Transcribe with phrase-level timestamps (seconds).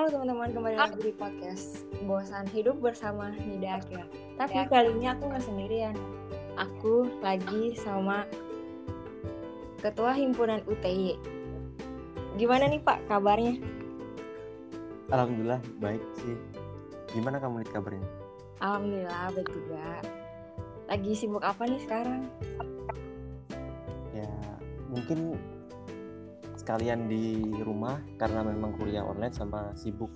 [0.00, 4.08] Halo teman-teman, kembali lagi di podcast Bosan Hidup bersama Nida Akia.
[4.40, 5.92] Tapi kali ini aku nggak sendirian.
[6.56, 8.24] Aku lagi sama
[9.84, 11.20] Ketua Himpunan UTY.
[12.40, 13.60] Gimana nih Pak kabarnya?
[15.12, 16.36] Alhamdulillah baik sih.
[17.12, 18.08] Gimana kamu lihat kabarnya?
[18.64, 20.00] Alhamdulillah baik juga.
[20.88, 22.24] Lagi sibuk apa nih sekarang?
[24.16, 24.32] Ya
[24.88, 25.36] mungkin
[26.70, 30.06] sekalian di rumah karena memang kuliah online sama sibuk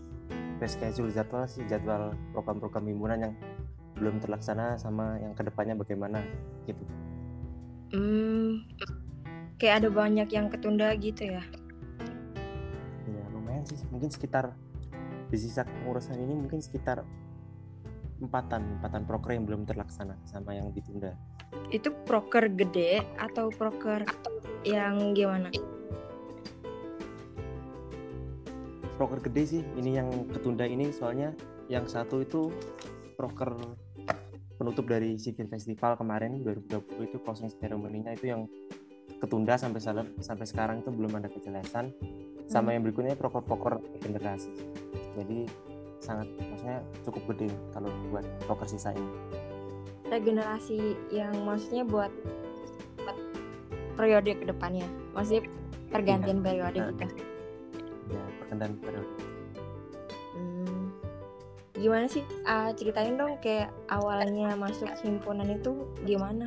[0.62, 3.34] reschedule jadwal sih jadwal program-program himpunan yang
[3.98, 6.22] belum terlaksana sama yang ke depannya bagaimana
[6.70, 6.78] gitu.
[7.90, 8.70] Hmm,
[9.58, 11.42] kayak ada banyak yang ketunda gitu ya?
[13.10, 14.54] Ya lumayan sih, mungkin sekitar
[15.34, 17.02] di sisa pengurusan ini mungkin sekitar
[18.22, 21.18] empatan empatan proker yang belum terlaksana sama yang ditunda.
[21.74, 24.06] Itu proker gede atau proker
[24.62, 25.50] yang gimana?
[28.94, 29.62] Proker gede sih.
[29.76, 31.34] Ini yang ketunda ini soalnya
[31.66, 32.50] yang satu itu
[33.18, 33.54] proker
[34.54, 38.46] penutup dari Civil Festival kemarin 2020 itu closing ceremony-nya itu yang
[39.18, 39.80] ketunda sampai
[40.22, 41.90] sampai sekarang itu belum ada kejelasan.
[42.44, 42.74] Sama hmm.
[42.76, 44.52] yang berikutnya proker-proker generasi.
[45.16, 45.48] Jadi
[46.04, 49.10] sangat maksudnya cukup gede kalau buat proker sisa ini.
[50.12, 52.12] Regenerasi yang maksudnya buat,
[53.96, 54.84] periode ke depannya
[55.16, 55.46] masih
[55.88, 56.44] pergantian ya.
[56.44, 56.92] periode nah,
[58.54, 59.10] pergantian periode
[60.38, 60.86] hmm.
[61.74, 62.22] gimana sih?
[62.46, 66.46] Uh, ceritain dong kayak awalnya masuk himpunan itu gimana?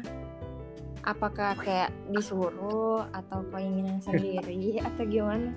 [1.03, 5.52] Apakah kayak disuruh atau keinginan sendiri atau gimana?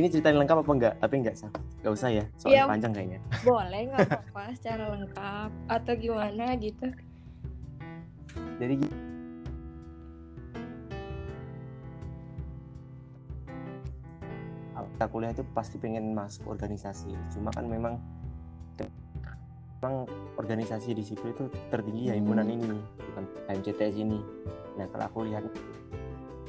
[0.00, 0.94] Ini ceritain lengkap apa enggak?
[1.04, 1.52] Tapi enggak sah.
[1.84, 3.20] Enggak usah ya soalnya ya, panjang kayaknya.
[3.48, 4.42] boleh nggak apa-apa.
[4.56, 6.86] Secara lengkap atau gimana gitu?
[8.56, 8.74] Jadi
[15.02, 17.10] kita kuliah itu pasti pengen masuk organisasi.
[17.34, 17.98] Cuma kan memang
[19.82, 20.06] memang
[20.38, 22.54] organisasi di sipil itu tertinggi ya himpunan hmm.
[22.54, 22.78] ini
[23.10, 24.22] bukan HMCTS ini.
[24.78, 25.42] Nah kalau aku lihat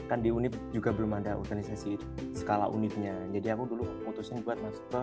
[0.05, 1.97] kan di UNIP juga belum ada organisasi
[2.38, 5.01] skala unitnya jadi aku dulu memutusin buat masuk ke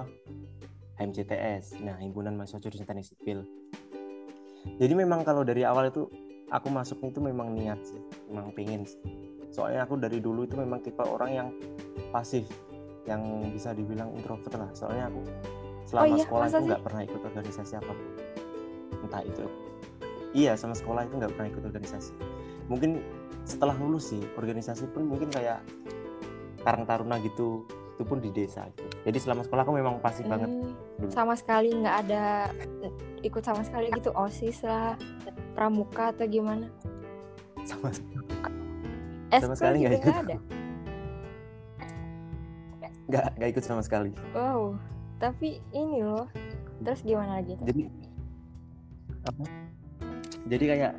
[1.03, 3.43] HMCTS nah himpunan mahasiswa jurusan teknik sipil.
[4.79, 6.07] Jadi memang kalau dari awal itu
[6.55, 7.99] aku masuk itu memang niat sih
[8.31, 9.03] memang pengen sih.
[9.51, 11.49] soalnya aku dari dulu itu memang tipe orang yang
[12.15, 12.47] pasif
[13.11, 14.71] yang bisa dibilang introvert lah.
[14.71, 15.21] Soalnya aku
[15.91, 16.23] selama oh, iya?
[16.23, 18.09] sekolah Masa itu nggak pernah ikut organisasi apa pun.
[19.03, 19.43] Entah itu.
[20.31, 22.13] Iya sama sekolah itu nggak pernah ikut organisasi.
[22.71, 23.03] Mungkin
[23.43, 25.59] setelah lulus sih organisasi pun mungkin kayak
[26.63, 27.67] Karang Taruna gitu
[28.01, 28.89] itu pun di desa gitu.
[29.05, 31.13] jadi selama sekolah aku memang pasif hmm, banget dulu.
[31.13, 32.49] sama sekali nggak ada
[33.21, 34.97] ikut sama sekali gitu osis lah
[35.53, 36.73] pramuka atau gimana?
[37.69, 37.93] Sama,
[39.37, 40.60] sama sekali nggak ikut ada
[43.11, 44.15] nggak nggak ikut sama sekali.
[44.33, 44.79] Wow
[45.21, 46.27] tapi ini loh.
[46.81, 47.55] Terus gimana lagi?
[47.61, 47.85] Jadi
[49.29, 49.45] apa?
[50.49, 50.93] Jadi kayak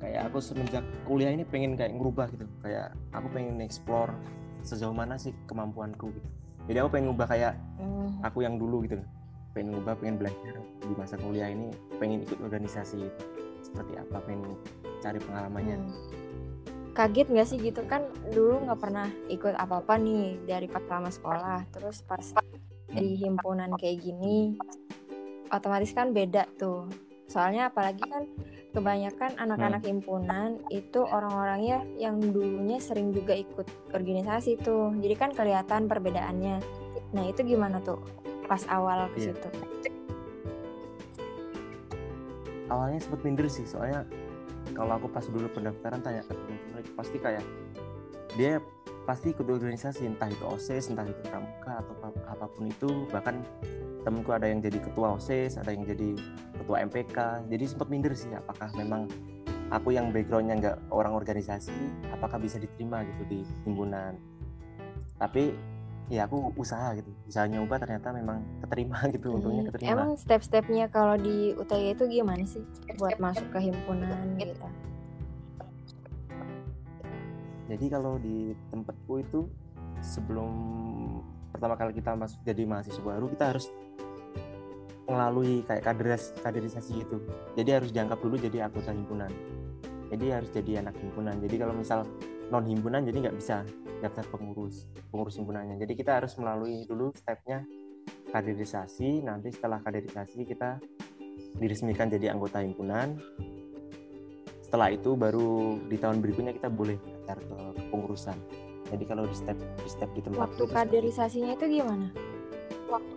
[0.00, 2.48] kayak aku semenjak kuliah ini pengen kayak ngubah gitu.
[2.64, 4.10] Kayak aku pengen explore
[4.64, 6.28] sejauh mana sih kemampuanku gitu.
[6.72, 8.24] Jadi aku pengen ngubah kayak hmm.
[8.24, 8.96] aku yang dulu gitu
[9.50, 13.02] pengen ngubah pengen belajar di masa kuliah ini pengen ikut organisasi
[13.66, 14.56] seperti apa pengen
[15.04, 15.76] cari pengalamannya.
[15.76, 16.29] Hmm
[17.00, 17.80] kaget nggak sih gitu?
[17.88, 21.64] Kan dulu nggak pernah ikut apa-apa nih dari pas lama sekolah.
[21.72, 22.36] Terus pas
[22.92, 24.58] di himpunan kayak gini
[25.48, 26.84] otomatis kan beda tuh.
[27.24, 28.28] Soalnya apalagi kan
[28.70, 29.90] kebanyakan anak-anak hmm.
[29.90, 34.92] himpunan itu orang-orangnya yang dulunya sering juga ikut organisasi tuh.
[35.00, 36.60] Jadi kan kelihatan perbedaannya.
[37.16, 37.98] Nah itu gimana tuh
[38.44, 39.26] pas awal ke iya.
[39.32, 39.48] situ?
[42.70, 44.06] Awalnya sempet minder sih soalnya
[44.74, 47.44] kalau aku pas dulu pendaftaran tanya ke teman-teman pasti kayak
[48.38, 48.62] dia
[49.08, 51.94] pasti ikut organisasi entah itu osis entah itu pramuka atau
[52.30, 53.10] apa pun itu.
[53.10, 53.34] Bahkan
[54.06, 56.16] temenku ada yang jadi ketua osis ada yang jadi
[56.56, 59.04] ketua MPK jadi sempat minder sih apakah memang
[59.68, 61.74] aku yang backgroundnya nggak orang organisasi
[62.10, 64.16] apakah bisa diterima gitu di himpunan.
[65.20, 65.52] Tapi
[66.10, 67.08] ya aku usaha gitu.
[67.30, 69.36] Usaha nyoba ternyata memang keterima gitu hmm.
[69.38, 69.90] untungnya keterima.
[69.94, 72.66] emang step-stepnya kalau di UTY itu gimana sih
[72.98, 74.66] buat masuk ke himpunan gitu?
[77.70, 79.46] Jadi kalau di tempatku itu
[80.02, 80.50] sebelum
[81.54, 83.70] pertama kali kita masuk jadi mahasiswa baru kita harus
[85.06, 87.22] melalui kayak kaderis kaderisasi gitu.
[87.54, 89.30] Jadi harus dianggap dulu jadi anggota himpunan.
[90.10, 91.38] Jadi harus jadi anak himpunan.
[91.38, 92.02] Jadi kalau misal
[92.50, 93.62] non himpunan jadi nggak bisa
[94.00, 97.62] daftar pengurus pengurus himpunannya jadi kita harus melalui dulu stepnya
[98.30, 99.20] kaderisasi.
[99.26, 100.78] Nanti setelah kaderisasi kita
[101.58, 103.18] diresmikan jadi anggota himpunan.
[104.62, 107.58] Setelah itu baru di tahun berikutnya kita boleh daftar ke
[107.90, 108.38] pengurusan.
[108.90, 112.06] Jadi kalau di step di step di tempat waktu kaderisasinya itu gimana?
[112.86, 113.14] Waktu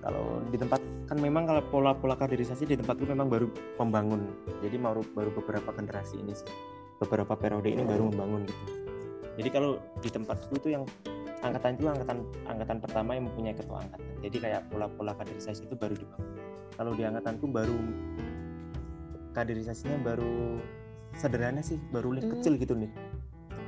[0.00, 3.46] kalau di tempat kan memang kalau pola-pola kaderisasi di tempatku memang baru
[3.78, 4.30] membangun
[4.62, 6.50] jadi baru baru beberapa generasi ini sih.
[7.00, 8.89] Beberapa periode ini baru membangun gitu
[9.40, 10.84] jadi kalau di tempatku itu yang
[11.40, 14.08] angkatan itu angkatan angkatan pertama yang mempunyai ketua angkatan.
[14.20, 16.28] Jadi kayak pola-pola kaderisasi itu baru dibangun.
[16.76, 17.80] Kalau di angkatanku baru
[19.32, 20.60] kaderisasinya baru
[21.16, 22.36] sederhana sih baru hmm.
[22.36, 22.92] kecil gitu nih.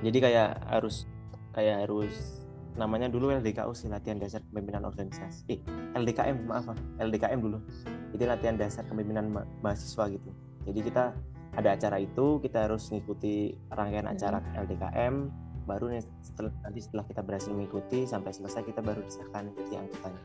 [0.04, 1.08] Jadi kayak harus
[1.56, 2.44] kayak harus
[2.76, 5.48] namanya dulu LDKU sih latihan dasar kepemimpinan organisasi.
[5.48, 5.60] Eh
[5.96, 6.68] LDKM maaf
[7.00, 7.64] LDKM dulu.
[8.12, 10.28] Itu latihan dasar kepemimpinan ma mahasiswa gitu.
[10.68, 11.16] Jadi kita
[11.56, 17.20] ada acara itu kita harus mengikuti rangkaian acara LDKM baru nih setelah, nanti setelah kita
[17.22, 20.22] berhasil mengikuti sampai selesai kita baru disahkan jadi anggotanya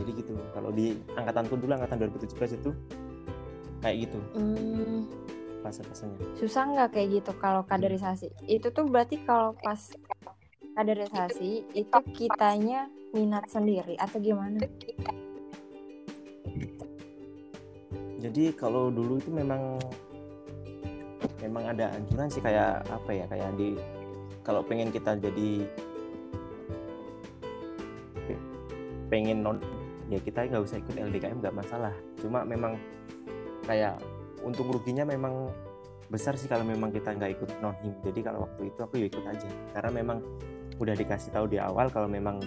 [0.00, 2.70] jadi gitu kalau di angkatanku dulu angkatan 2017 itu
[3.80, 5.00] kayak gitu hmm.
[5.64, 9.80] fase-fasenya susah nggak kayak gitu kalau kaderisasi itu tuh berarti kalau pas
[10.80, 14.62] kaderisasi itu kitanya minat sendiri atau gimana?
[18.20, 19.80] Jadi kalau dulu itu memang
[21.40, 23.76] memang ada anjuran sih kayak apa ya kayak di
[24.44, 25.68] kalau pengen kita jadi
[29.10, 29.58] pengen non
[30.06, 31.92] ya kita nggak usah ikut LDKM nggak masalah.
[32.22, 32.78] Cuma memang
[33.66, 33.98] kayak
[34.46, 35.50] untung ruginya memang
[36.10, 39.06] besar sih kalau memang kita nggak ikut non him jadi kalau waktu itu aku ya
[39.10, 39.48] ikut aja.
[39.74, 40.18] Karena memang
[40.80, 42.40] udah dikasih tahu di awal kalau memang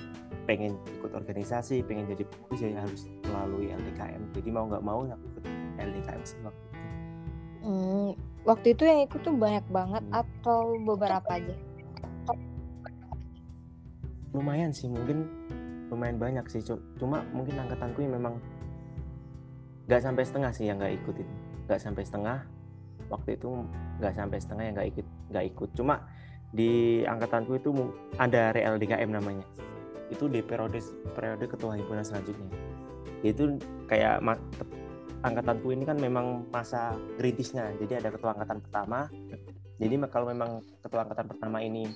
[0.43, 5.25] pengen ikut organisasi pengen jadi pengurus ya harus melalui LDKM jadi mau nggak mau aku
[5.37, 5.45] ikut
[5.79, 6.79] LDKM sih waktu itu.
[7.63, 8.09] Hmm,
[8.43, 10.19] waktu itu yang ikut tuh banyak banget hmm.
[10.19, 11.55] atau beberapa aja
[14.33, 15.29] lumayan sih mungkin
[15.93, 16.61] lumayan banyak sih
[16.97, 18.41] cuma mungkin angkatanku yang memang
[19.85, 21.33] nggak sampai setengah sih yang nggak ikut itu
[21.69, 22.37] nggak sampai setengah
[23.11, 23.49] waktu itu
[24.01, 25.69] nggak sampai setengah yang nggak ikut nggak ikut.
[25.77, 25.95] Cuma
[26.53, 27.69] di angkatanku itu
[28.17, 29.45] ada real DKM namanya.
[30.09, 30.81] Itu di periode
[31.13, 32.49] periode ketua himpunan selanjutnya.
[33.25, 33.57] Itu
[33.89, 34.21] kayak
[35.23, 39.09] angkatanku ini kan memang masa kritisnya jadi ada ketua angkatan pertama.
[39.81, 41.89] Jadi kalau memang ketua angkatan pertama ini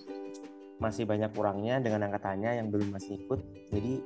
[0.78, 3.40] masih banyak kurangnya dengan angkatannya yang belum masih ikut.
[3.74, 4.02] Jadi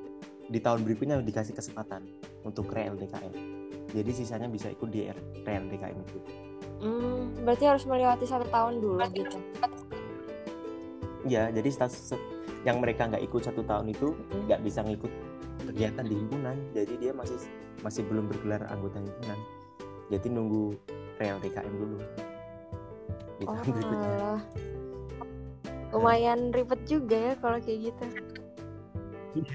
[0.48, 2.04] di tahun berikutnya dikasih kesempatan
[2.44, 5.04] untuk real DKM jadi sisanya bisa ikut di
[5.44, 6.18] real DKM itu.
[6.82, 9.38] Hmm, berarti harus melewati satu tahun dulu gitu?
[11.28, 12.16] Ya jadi status
[12.66, 14.16] yang mereka nggak ikut satu tahun itu
[14.48, 15.12] nggak bisa ngikut
[15.68, 16.56] kegiatan di himpunan.
[16.72, 17.38] Jadi dia masih
[17.84, 19.38] masih belum bergelar anggota himpunan.
[20.10, 20.74] Jadi nunggu
[21.20, 21.98] real DKM dulu.
[23.38, 24.26] Di tahun oh, berikutnya
[25.92, 28.04] lumayan ribet juga ya kalau kayak gitu.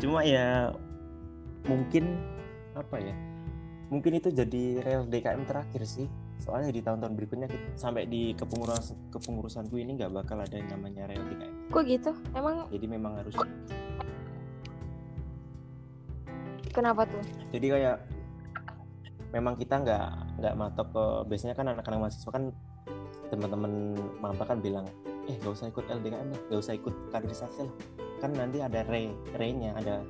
[0.00, 0.72] Cuma ya
[1.68, 2.16] mungkin
[2.76, 3.16] apa ya
[3.88, 6.08] mungkin itu jadi real DKM terakhir sih.
[6.36, 7.48] Soalnya di tahun-tahun berikutnya
[7.80, 12.10] sampai di kepengurusan kepengurusanku ini nggak bakal ada yang namanya real TKM kok gitu?
[12.32, 13.34] Emang jadi memang harus
[16.72, 17.22] kenapa tuh?
[17.52, 17.96] Jadi kayak
[19.32, 20.08] memang kita nggak
[20.40, 22.52] nggak matok ke biasanya kan anak-anak mahasiswa kan
[23.36, 23.72] teman-teman
[24.18, 24.88] maba kan bilang
[25.28, 27.74] eh nggak usah ikut LDKM lah nggak usah ikut kaderisasi lah.
[28.24, 30.00] Kan nanti ada re re-nya ada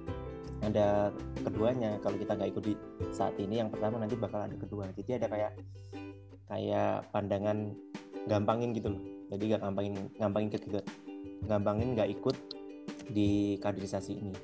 [0.63, 1.11] ada
[1.43, 1.99] keduanya.
[2.01, 2.75] Kalau kita nggak ikut di
[3.11, 4.89] saat ini yang pertama nanti bakal ada kedua.
[4.95, 5.53] Jadi ada kayak
[6.47, 7.75] kayak pandangan
[8.31, 9.03] gampangin gitu loh.
[9.27, 10.59] Jadi gak gampangin gampangin ke
[11.51, 12.37] gampangin nggak ikut
[13.11, 14.35] di kaderisasi ini.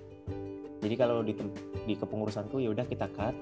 [0.82, 1.38] Jadi kalau di
[1.86, 3.34] di kepengurusanku ya udah kita cut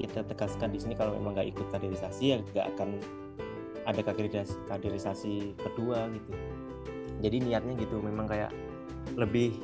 [0.00, 2.88] kita tegaskan di sini kalau memang nggak ikut kaderisasi ya nggak akan
[3.82, 6.32] ada kaderisasi kaderisasi kedua gitu.
[7.22, 8.50] Jadi niatnya gitu memang kayak
[9.14, 9.58] lebih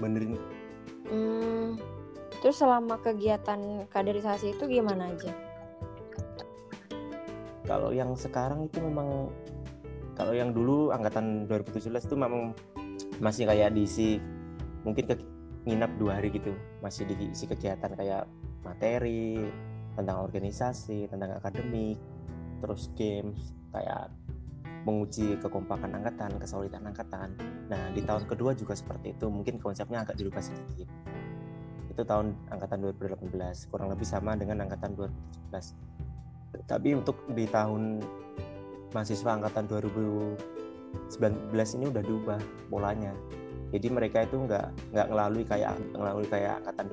[0.00, 0.36] benerin.
[1.08, 1.76] Hmm,
[2.40, 5.32] terus selama kegiatan kaderisasi itu gimana aja?
[7.64, 9.32] Kalau yang sekarang itu memang
[10.14, 12.52] kalau yang dulu angkatan 2017 itu memang
[13.18, 14.20] masih kayak diisi
[14.84, 15.16] mungkin ke
[15.64, 16.52] nginap dua hari gitu.
[16.84, 18.28] Masih diisi kegiatan kayak
[18.64, 19.40] materi
[19.94, 21.96] tentang organisasi tentang akademik
[22.64, 24.08] terus games kayak
[24.88, 27.36] menguji kekompakan angkatan kesolidan angkatan.
[27.68, 29.28] Nah di tahun kedua juga seperti itu.
[29.28, 30.88] Mungkin konsepnya agak dirubah sedikit.
[31.92, 34.96] Itu tahun angkatan 2018 kurang lebih sama dengan angkatan
[35.52, 35.94] 2017
[36.64, 37.98] tapi untuk di tahun
[38.94, 41.18] mahasiswa angkatan 2019
[41.50, 42.40] ini udah diubah
[42.70, 43.10] polanya.
[43.74, 46.86] Jadi mereka itu nggak nggak melalui kayak melalui kayak angkatan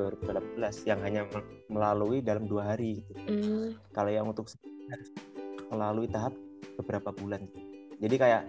[0.57, 1.21] 2018 yang hanya
[1.69, 3.13] melalui dalam dua hari gitu.
[3.29, 3.77] Mm.
[3.93, 4.49] Kalau yang untuk
[5.71, 6.35] melalui tahap
[6.75, 7.47] beberapa bulan.
[7.97, 8.43] Jadi kayak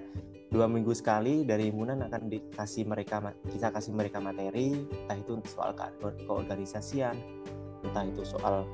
[0.53, 5.73] dua minggu sekali dari himpunan akan dikasih mereka kita kasih mereka materi entah itu soal
[6.29, 7.17] keorganisasian
[7.81, 8.69] entah itu soal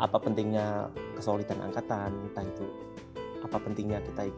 [0.00, 2.64] apa pentingnya kesolidan angkatan entah itu
[3.44, 4.32] apa pentingnya kita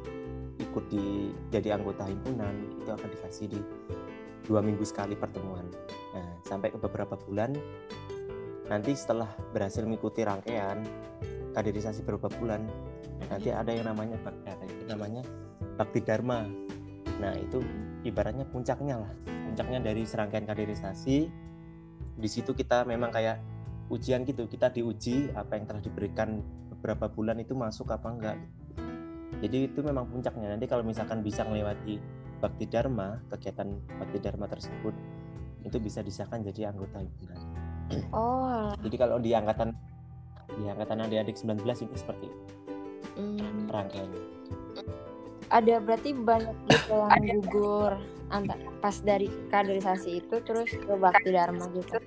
[0.59, 3.61] ikut di jadi anggota himpunan itu akan dikasih di
[4.43, 5.71] dua minggu sekali pertemuan
[6.19, 7.55] nah sampai ke beberapa bulan
[8.67, 10.83] nanti setelah berhasil mengikuti rangkaian
[11.55, 12.67] kaderisasi beberapa bulan
[13.29, 15.23] nanti ada yang namanya ada itu namanya
[15.77, 16.47] bakti dharma.
[17.21, 17.63] Nah itu
[18.07, 19.13] ibaratnya puncaknya lah.
[19.27, 21.31] Puncaknya dari serangkaian kaderisasi.
[22.15, 23.43] Di situ kita memang kayak
[23.91, 24.47] ujian gitu.
[24.47, 26.43] Kita diuji apa yang telah diberikan
[26.75, 28.39] beberapa bulan itu masuk apa enggak.
[29.43, 30.55] Jadi itu memang puncaknya.
[30.55, 31.99] Nanti kalau misalkan bisa melewati
[32.39, 34.93] bakti dharma kegiatan bakti dharma tersebut
[35.65, 37.41] itu bisa disahkan jadi anggota himpunan.
[38.13, 39.73] Oh jadi kalau di angkatan
[40.61, 42.64] di angkatan adik-adik 19 itu seperti itu
[43.17, 43.71] hmm.
[43.71, 44.23] rangkaiannya
[45.53, 47.93] ada berarti banyak gitu yang gugur
[48.33, 52.01] antar pas dari kaderisasi itu terus ke bakti dharma gitu.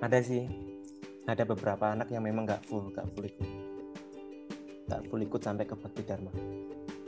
[0.00, 0.44] Ada sih.
[1.24, 3.48] Ada beberapa anak yang memang nggak full nggak full ikut.
[4.88, 6.32] Nggak full ikut sampai ke bakti dharma.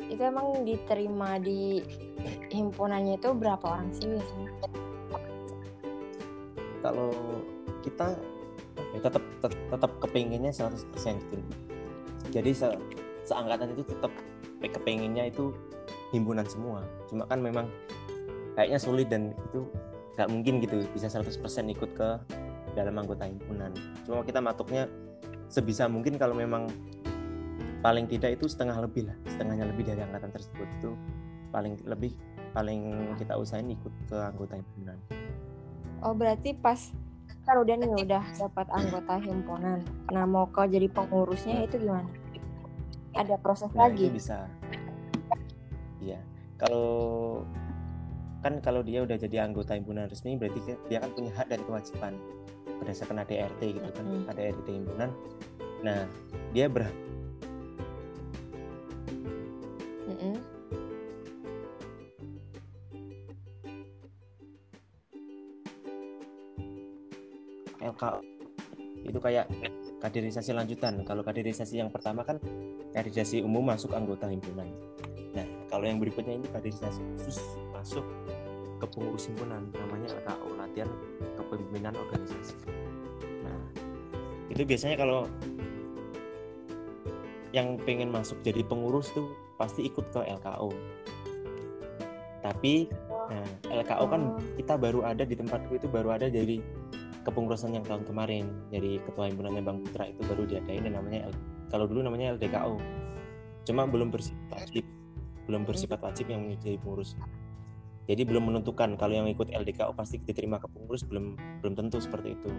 [0.06, 1.84] Itu emang diterima di
[2.52, 4.50] himpunannya itu berapa orang sih biasanya?
[6.80, 7.10] Kalau
[7.84, 8.16] kita
[8.96, 10.72] ya tetap tetap, kepinginnya 100%
[11.28, 11.44] gitu.
[12.32, 12.72] Jadi se
[13.28, 14.12] seangkatan itu tetap
[14.64, 15.52] kepinginnya itu
[16.10, 16.80] himpunan semua.
[17.12, 17.68] Cuma kan memang
[18.56, 19.68] kayaknya sulit dan itu
[20.16, 21.28] nggak mungkin gitu bisa 100%
[21.76, 22.08] ikut ke
[22.72, 23.70] dalam anggota himpunan.
[24.08, 24.88] Cuma kita matuknya
[25.52, 26.66] sebisa mungkin kalau memang
[27.84, 30.90] paling tidak itu setengah lebih lah setengahnya lebih dari angkatan tersebut itu
[31.54, 32.10] paling lebih
[32.50, 34.98] paling kita usahain ikut ke anggota himpunan.
[36.02, 36.90] Oh berarti pas
[37.46, 39.78] kan udah nih udah dapat anggota himpunan.
[40.10, 42.10] Nah mau kau jadi pengurusnya itu gimana?
[43.14, 44.10] Ada proses nah, lagi?
[44.10, 44.50] itu bisa.
[46.02, 46.18] Iya.
[46.58, 47.40] Kalau
[48.42, 50.58] kan kalau dia udah jadi anggota himpunan resmi berarti
[50.90, 52.18] dia kan punya hak dan kewajiban
[52.82, 54.04] berdasarkan ADRT gitu kan.
[54.04, 54.26] Mm.
[54.26, 55.10] ADRT himpunan.
[55.86, 56.10] Nah
[56.50, 56.90] dia ber
[67.96, 68.04] LK
[69.08, 69.48] itu kayak
[70.04, 71.00] kaderisasi lanjutan.
[71.08, 72.36] Kalau kaderisasi yang pertama kan
[72.92, 74.68] kaderisasi umum masuk anggota himpunan.
[75.32, 77.40] Nah kalau yang berikutnya ini kaderisasi khusus
[77.72, 78.04] masuk
[78.76, 79.64] ke pengurus himpunan.
[79.72, 80.90] Namanya LKO latihan
[81.40, 82.56] kepemimpinan organisasi.
[83.40, 83.60] Nah
[84.52, 85.24] itu biasanya kalau
[87.56, 90.68] yang pengen masuk jadi pengurus tuh pasti ikut ke LKO
[92.46, 93.48] tapi nah,
[93.82, 94.38] LKO kan oh.
[94.54, 96.62] kita baru ada di tempatku itu baru ada jadi
[97.26, 98.46] kepengurusan yang tahun kemarin.
[98.70, 101.26] Jadi ketua himpunannya Bang Putra itu baru diadain dan namanya
[101.66, 102.78] kalau dulu namanya LDKO
[103.66, 104.86] cuma belum bersifat wajib.
[105.50, 107.18] Belum bersifat wajib yang menjadi pengurus.
[108.06, 108.94] Jadi belum menentukan.
[108.94, 112.50] Kalau yang ikut LDKO pasti diterima ke pengurus belum belum tentu seperti itu.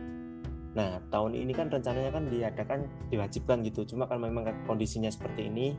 [0.75, 3.87] Nah tahun ini kan rencananya kan diadakan diwajibkan gitu.
[3.87, 5.71] Cuma kan memang kondisinya seperti ini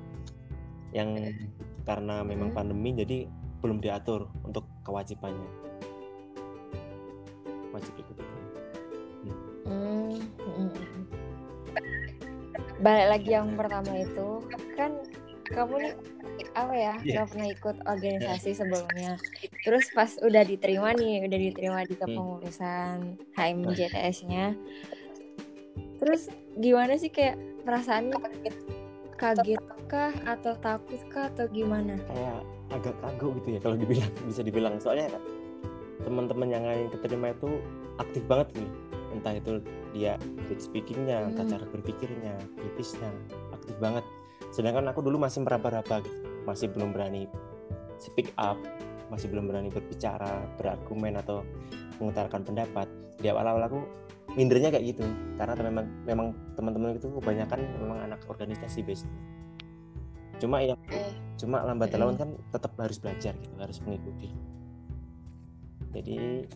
[0.96, 1.20] yang
[1.84, 2.56] karena memang hmm.
[2.56, 3.28] pandemi jadi
[3.60, 5.52] belum diatur untuk kewajibannya.
[7.68, 8.37] Wajib ikut itu
[9.68, 10.16] hmm.
[10.42, 10.70] hmm.
[12.80, 14.42] balik lagi yang pertama itu
[14.74, 14.96] kan
[15.48, 15.94] kamu nih
[16.54, 17.22] apa ya yeah.
[17.22, 19.12] gak pernah ikut organisasi sebelumnya
[19.62, 22.02] terus pas udah diterima nih udah diterima di hmm.
[22.04, 22.96] kepengurusan
[23.34, 24.54] HMJTS-nya
[25.98, 28.56] terus gimana sih kayak perasaannya kaget
[29.18, 32.38] kaget kah atau takut kah atau gimana kayak
[32.70, 35.08] agak kagok gitu ya kalau dibilang bisa dibilang soalnya
[36.04, 37.58] teman-teman yang lain keterima itu
[37.98, 38.70] aktif banget nih
[39.14, 39.62] entah itu
[39.96, 40.20] dia
[40.58, 41.28] speakingnya hmm.
[41.34, 43.10] entah cara berpikirnya kritisnya
[43.54, 44.04] aktif banget.
[44.52, 46.18] Sedangkan aku dulu masih meraba-raba gitu.
[46.44, 47.28] Masih belum berani
[47.98, 48.56] speak up
[49.08, 51.40] masih belum berani berbicara berargumen atau
[51.96, 52.86] mengutarakan pendapat.
[53.18, 53.80] Di awal-awal aku
[54.36, 55.04] mindernya kayak gitu.
[55.40, 59.08] Karena memang memang teman-teman itu kebanyakan memang anak organisasi base
[60.38, 60.78] cuma ya
[61.38, 64.30] cuma lambat laun kan tetap harus belajar gitu harus mengikuti.
[65.94, 66.46] Jadi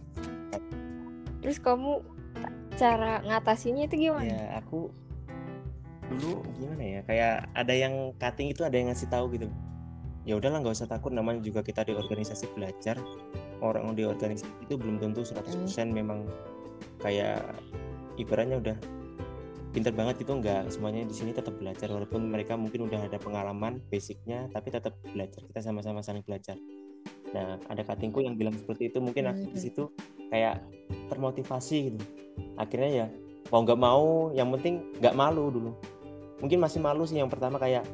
[1.42, 2.02] terus kamu
[2.76, 4.26] cara ngatasinya itu gimana?
[4.26, 4.90] Ya aku
[6.12, 9.48] dulu gimana ya kayak ada yang cutting itu ada yang ngasih tahu gitu.
[10.22, 12.98] Ya udahlah nggak usah takut namanya juga kita di organisasi belajar.
[13.62, 15.88] Orang di organisasi itu belum tentu 100% hmm.
[15.94, 16.26] memang
[16.98, 17.42] kayak
[18.18, 18.76] ibaratnya udah
[19.72, 23.80] pinter banget itu enggak semuanya di sini tetap belajar walaupun mereka mungkin udah ada pengalaman
[23.88, 25.42] basicnya tapi tetap belajar.
[25.46, 26.58] Kita sama-sama saling belajar.
[27.32, 28.98] Nah ada katingku yang bilang seperti itu.
[28.98, 29.64] Mungkin aku di hmm.
[29.64, 29.84] situ
[30.32, 30.64] kayak
[31.12, 32.00] termotivasi gitu.
[32.56, 33.06] Akhirnya ya
[33.52, 35.70] mau nggak mau yang penting nggak malu dulu.
[36.40, 37.84] Mungkin masih malu sih yang pertama kayak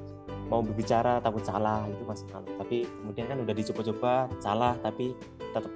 [0.48, 2.46] mau berbicara takut salah itu masih malu.
[2.54, 5.12] Tapi kemudian kan udah dicoba-coba salah tapi
[5.50, 5.66] tetap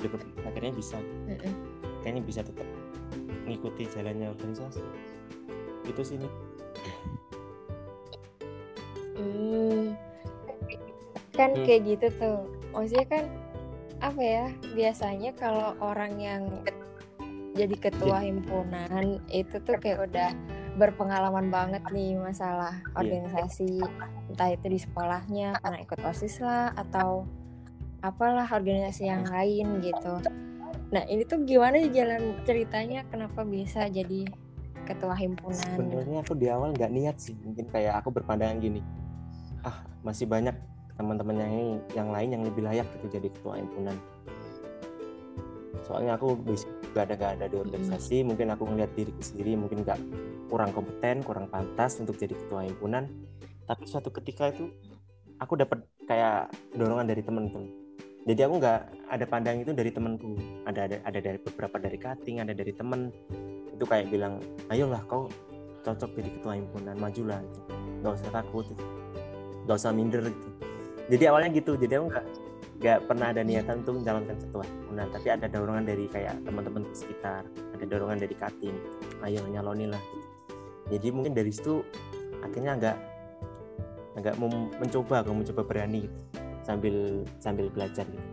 [0.46, 0.96] akhirnya bisa.
[2.06, 2.66] Kayaknya bisa tetap
[3.42, 4.82] mengikuti jalannya organisasi.
[5.82, 6.32] Itu sih nih
[9.22, 9.94] Hmm.
[11.36, 11.64] Kan Hmm.
[11.64, 12.38] kayak gitu tuh.
[12.72, 13.24] Maksudnya kan
[14.02, 14.46] apa ya?
[14.74, 16.42] Biasanya kalau orang yang
[17.54, 20.30] jadi ketua himpunan itu tuh kayak udah
[20.80, 23.84] berpengalaman banget nih masalah organisasi
[24.32, 27.28] entah itu di sekolahnya karena ikut osis lah atau
[28.00, 30.18] apalah organisasi yang lain gitu.
[30.90, 34.24] Nah ini tuh gimana jalan ceritanya kenapa bisa jadi
[34.82, 35.62] ketua himpunan?
[35.78, 38.82] sebenarnya aku di awal nggak niat sih mungkin kayak aku berpandangan gini
[39.62, 40.58] ah masih banyak
[41.02, 41.66] teman-teman yang ini
[41.98, 43.96] yang lain yang lebih layak gitu jadi ketua himpunan.
[45.82, 46.38] Soalnya aku
[46.94, 49.98] gak ada gak ada di organisasi mungkin aku ngeliat diriku sendiri mungkin nggak
[50.46, 53.10] kurang kompeten kurang pantas untuk jadi ketua himpunan.
[53.66, 54.70] Tapi suatu ketika itu
[55.42, 57.82] aku dapat kayak dorongan dari temen-temen
[58.22, 58.80] jadi aku nggak
[59.10, 60.38] ada pandang itu dari temanku.
[60.62, 63.10] Ada, ada ada dari beberapa dari cutting ada dari temen
[63.74, 64.38] itu kayak bilang
[64.70, 65.26] ayolah kau
[65.82, 67.60] cocok jadi ketua himpunan majulah gitu.
[67.98, 68.84] nggak usah takut gitu.
[69.66, 70.48] nggak usah minder gitu
[71.10, 72.26] jadi awalnya gitu jadi aku nggak
[72.82, 76.94] nggak pernah ada niatan untuk mencalonkan ketua himpunan tapi ada dorongan dari kayak teman-teman di
[76.98, 78.76] sekitar ada dorongan dari kating
[79.22, 80.02] ayo nyalonin lah
[80.90, 81.86] jadi mungkin dari situ
[82.42, 82.96] akhirnya agak
[84.18, 86.18] agak mau mencoba aku mencoba berani gitu.
[86.62, 86.96] sambil
[87.40, 88.28] sambil belajar gitu.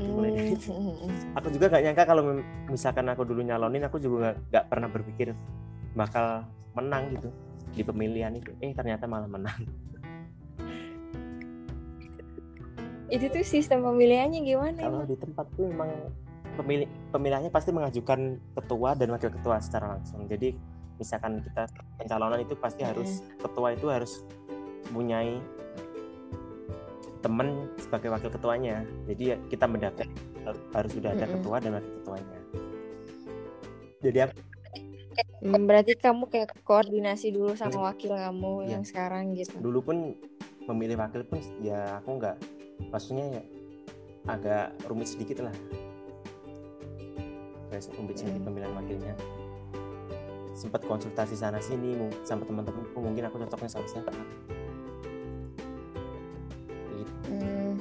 [0.00, 1.36] Hmm.
[1.36, 2.22] aku juga gak nyangka kalau
[2.68, 5.28] misalkan aku dulu nyalonin aku juga nggak nggak pernah berpikir
[5.92, 6.44] bakal
[6.76, 7.28] menang gitu
[7.74, 8.50] di pemilihan itu.
[8.58, 9.62] Eh ternyata malah menang.
[13.10, 15.90] Itu tuh sistem pemilihannya gimana kalau di tempat tuh memang
[16.54, 20.30] pemilih pemilihannya pasti mengajukan ketua dan wakil ketua secara langsung.
[20.30, 20.54] Jadi
[20.94, 21.66] misalkan kita
[21.98, 24.22] pencalonan itu pasti harus ketua itu harus
[24.90, 25.42] mempunyai
[27.20, 28.86] teman sebagai wakil ketuanya.
[29.10, 30.06] Jadi ya kita mendaftar
[30.74, 32.38] harus sudah ada ketua dan wakil ketuanya.
[34.00, 34.49] Jadi aku
[35.40, 38.70] Hmm, berarti kamu kayak koordinasi dulu sama wakil kamu Iya.
[38.76, 39.56] yang sekarang gitu.
[39.56, 39.96] dulu pun
[40.68, 42.36] memilih wakil pun ya aku nggak
[42.92, 43.42] maksudnya ya
[44.28, 45.54] agak rumit sedikit lah
[47.96, 48.48] rumit sedikit Hmm.
[48.52, 49.14] pemilihan wakilnya
[50.52, 54.12] sempat konsultasi sana sini sama teman-teman mungkin aku cocoknya sama siapa
[56.92, 57.32] Gitu.
[57.32, 57.80] Hmm.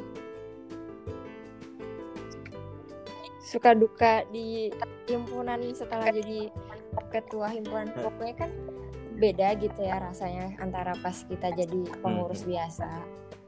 [3.43, 4.71] Suka duka di
[5.09, 6.47] himpunan setelah jadi
[7.09, 8.03] ketua himpunan Hmm.
[8.05, 8.51] pokoknya kan
[9.19, 12.51] beda gitu ya rasanya antara pas kita jadi pengurus Hmm.
[12.55, 12.89] biasa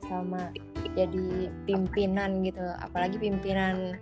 [0.06, 0.52] sama
[0.92, 3.96] jadi pimpinan gitu apalagi pimpinan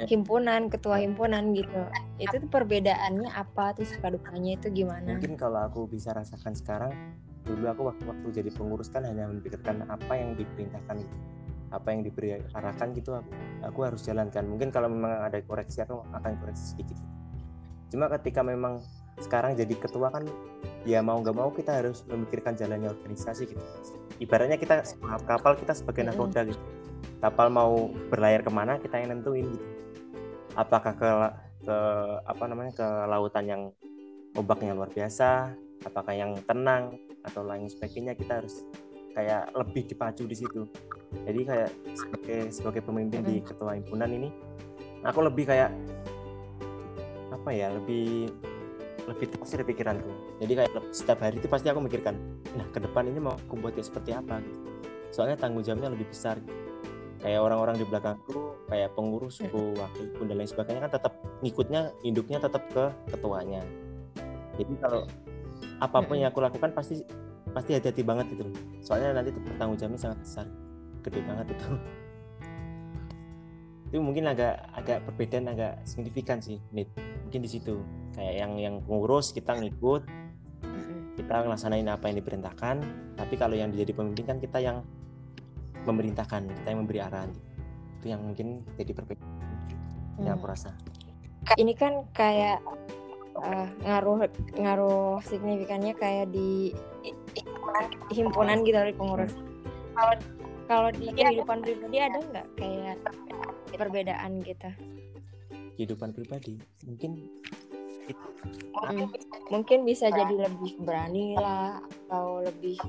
[0.00, 0.08] Ya.
[0.16, 1.84] himpunan ketua himpunan gitu
[2.16, 6.96] itu tuh perbedaannya apa tuh suka dukanya itu gimana mungkin kalau aku bisa rasakan sekarang
[7.44, 11.16] dulu aku waktu, waktu jadi pengurus kan hanya memikirkan apa yang diperintahkan gitu.
[11.70, 13.30] apa yang diberi arahkan gitu aku,
[13.62, 16.96] aku harus jalankan mungkin kalau memang ada koreksi aku akan koreksi sedikit
[17.90, 18.80] cuma ketika memang
[19.20, 20.24] sekarang jadi ketua kan
[20.88, 23.64] ya mau nggak mau kita harus memikirkan jalannya organisasi gitu.
[24.20, 24.84] Ibaratnya kita
[25.28, 26.60] kapal kita sebagai nakoda gitu.
[27.20, 29.66] Kapal mau berlayar ke mana kita yang nentuin gitu.
[30.56, 31.10] Apakah ke
[31.60, 31.78] ke
[32.24, 33.62] apa namanya ke lautan yang
[34.32, 35.52] ombaknya luar biasa
[35.84, 38.64] apakah yang tenang atau lain sebagainya kita harus
[39.12, 40.64] kayak lebih dipacu di situ.
[41.26, 44.28] Jadi kayak sebagai sebagai pemimpin di ketua himpunan ini
[45.04, 45.72] aku lebih kayak
[47.40, 48.28] apa ya lebih
[49.08, 50.12] lebih terusir pikiranku.
[50.44, 52.14] Jadi kayak setiap hari itu pasti aku mikirkan
[52.52, 54.44] nah ke depan ini mau aku buat kayak seperti apa?
[54.44, 54.60] Gitu.
[55.10, 56.38] soalnya tanggung jawabnya lebih besar.
[57.20, 62.62] Kayak orang-orang di belakangku kayak pengurusku wakilku dan lain sebagainya kan tetap ngikutnya induknya tetap
[62.70, 63.60] ke ketuanya.
[64.56, 65.04] Jadi kalau
[65.80, 67.02] apa pun yang aku lakukan pasti
[67.50, 68.54] pasti hati-hati banget gitu loh.
[68.80, 70.46] Soalnya nanti itu bertanggung jawabnya sangat besar.
[71.02, 71.68] Gede banget itu.
[73.90, 76.88] Itu mungkin agak agak perbedaan agak signifikan sih Nit.
[77.30, 77.78] Mungkin di situ.
[78.18, 80.02] Kayak yang yang pengurus kita ngikut
[81.14, 82.76] kita ngelaksanain apa yang diperintahkan
[83.14, 84.82] tapi kalau yang jadi pemimpin kan kita yang
[85.86, 87.30] memerintahkan kita yang memberi arahan.
[88.02, 89.30] Itu yang mungkin jadi perbedaan
[90.26, 90.74] yang aku rasa.
[91.54, 92.58] Ini kan kayak
[93.46, 94.26] eh, ngaruh
[94.58, 96.74] ngaruh signifikannya kayak di
[98.10, 99.38] himpunan gitu di pengurus.
[99.94, 100.14] Kalau
[100.66, 102.98] kalau di kehidupan pribadi ada nggak kayak
[103.78, 104.66] perbedaan gitu?
[105.80, 107.24] Kehidupan pribadi mungkin
[108.04, 108.26] itu
[108.80, 109.12] Mm.
[109.52, 112.80] Mungkin bisa jadi lebih berani lah atau lebih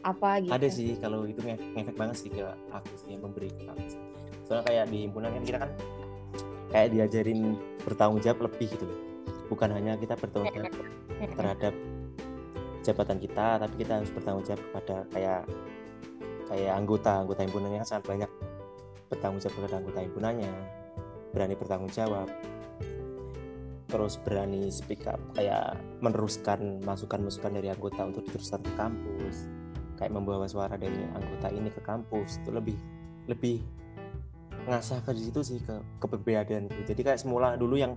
[0.00, 0.50] apa gitu.
[0.50, 2.40] ada sih kalau itu nge- ngefek banget sih ke
[2.72, 4.00] aku sih yang memberi ke aku sih.
[4.46, 5.70] soalnya kayak di himpunan kan kita kan
[6.70, 7.40] kayak diajarin
[7.82, 8.98] bertanggung jawab lebih gitu loh
[9.50, 10.72] bukan hanya kita bertanggung jawab
[11.36, 11.74] terhadap
[12.80, 15.42] jabatan kita tapi kita harus bertanggung jawab kepada kayak
[16.46, 18.30] kayak anggota anggota himpunannya kan sangat banyak
[19.10, 20.52] bertanggung jawab kepada anggota himpunannya
[21.36, 22.32] berani bertanggung jawab.
[23.92, 29.44] Terus berani speak up kayak meneruskan masukan-masukan dari anggota untuk diteruskan ke kampus.
[30.00, 32.76] Kayak membawa suara dari anggota ini ke kampus itu lebih
[33.28, 33.60] lebih
[34.66, 36.80] ngasah ke situ sih ke keberadaan itu.
[36.88, 37.94] Jadi kayak semula dulu yang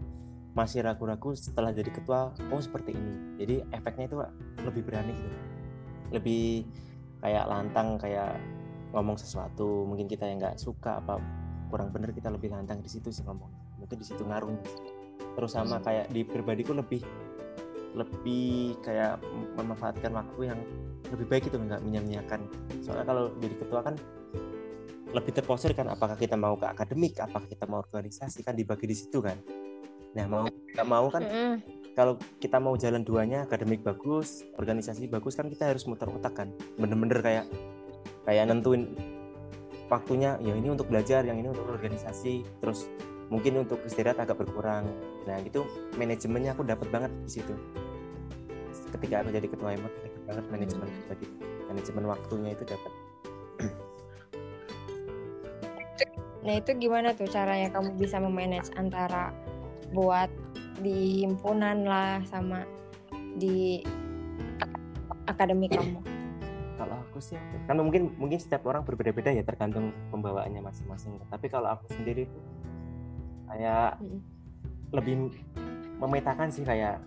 [0.54, 3.40] masih ragu-ragu setelah jadi ketua oh seperti ini.
[3.40, 4.18] Jadi efeknya itu
[4.68, 5.38] lebih berani gitu.
[6.12, 6.68] Lebih
[7.24, 8.36] kayak lantang kayak
[8.94, 11.22] ngomong sesuatu mungkin kita yang nggak suka apa
[11.70, 13.80] kurang bener kita lebih lantang di situ sih ngomong.
[13.80, 14.58] Mungkin di situ ngaruh.
[15.38, 15.86] Terus sama hmm.
[15.86, 17.06] kayak di pribadiku lebih
[17.98, 19.18] lebih kayak
[19.58, 20.60] memanfaatkan waktu yang
[21.10, 22.42] lebih baik itu nggak menyia-nyiakan.
[22.86, 23.96] Soalnya kalau jadi ketua kan
[25.10, 28.96] lebih terposir kan apakah kita mau ke akademik apakah kita mau organisasi kan dibagi di
[28.98, 29.38] situ kan.
[30.14, 31.54] Nah mau nggak mau kan mm -hmm.
[31.98, 36.54] kalau kita mau jalan duanya akademik bagus organisasi bagus kan kita harus muter otak kan.
[36.78, 37.46] Bener-bener kayak
[38.30, 38.94] kayak nentuin
[39.90, 42.86] waktunya ya ini untuk belajar yang ini untuk organisasi terus
[43.30, 44.90] mungkin untuk istirahat agak berkurang.
[45.26, 45.66] Nah itu
[45.98, 47.54] manajemennya aku dapat banget di situ.
[48.90, 51.26] Ketika aku jadi ketua emot dapat banget manajemen pribadi.
[51.70, 52.92] Manajemen waktunya itu dapat
[56.46, 59.30] nah itu gimana tuh caranya kamu bisa memanage antara
[59.94, 60.34] buat
[60.82, 62.66] di himpunan lah sama
[63.38, 63.86] di
[65.30, 66.02] akademi kamu
[67.22, 71.20] sih kan mungkin mungkin setiap orang berbeda-beda ya tergantung pembawaannya masing-masing.
[71.28, 72.44] Tapi kalau aku sendiri tuh
[73.50, 74.20] kayak hmm.
[74.96, 75.32] lebih
[76.00, 77.04] memetakan sih kayak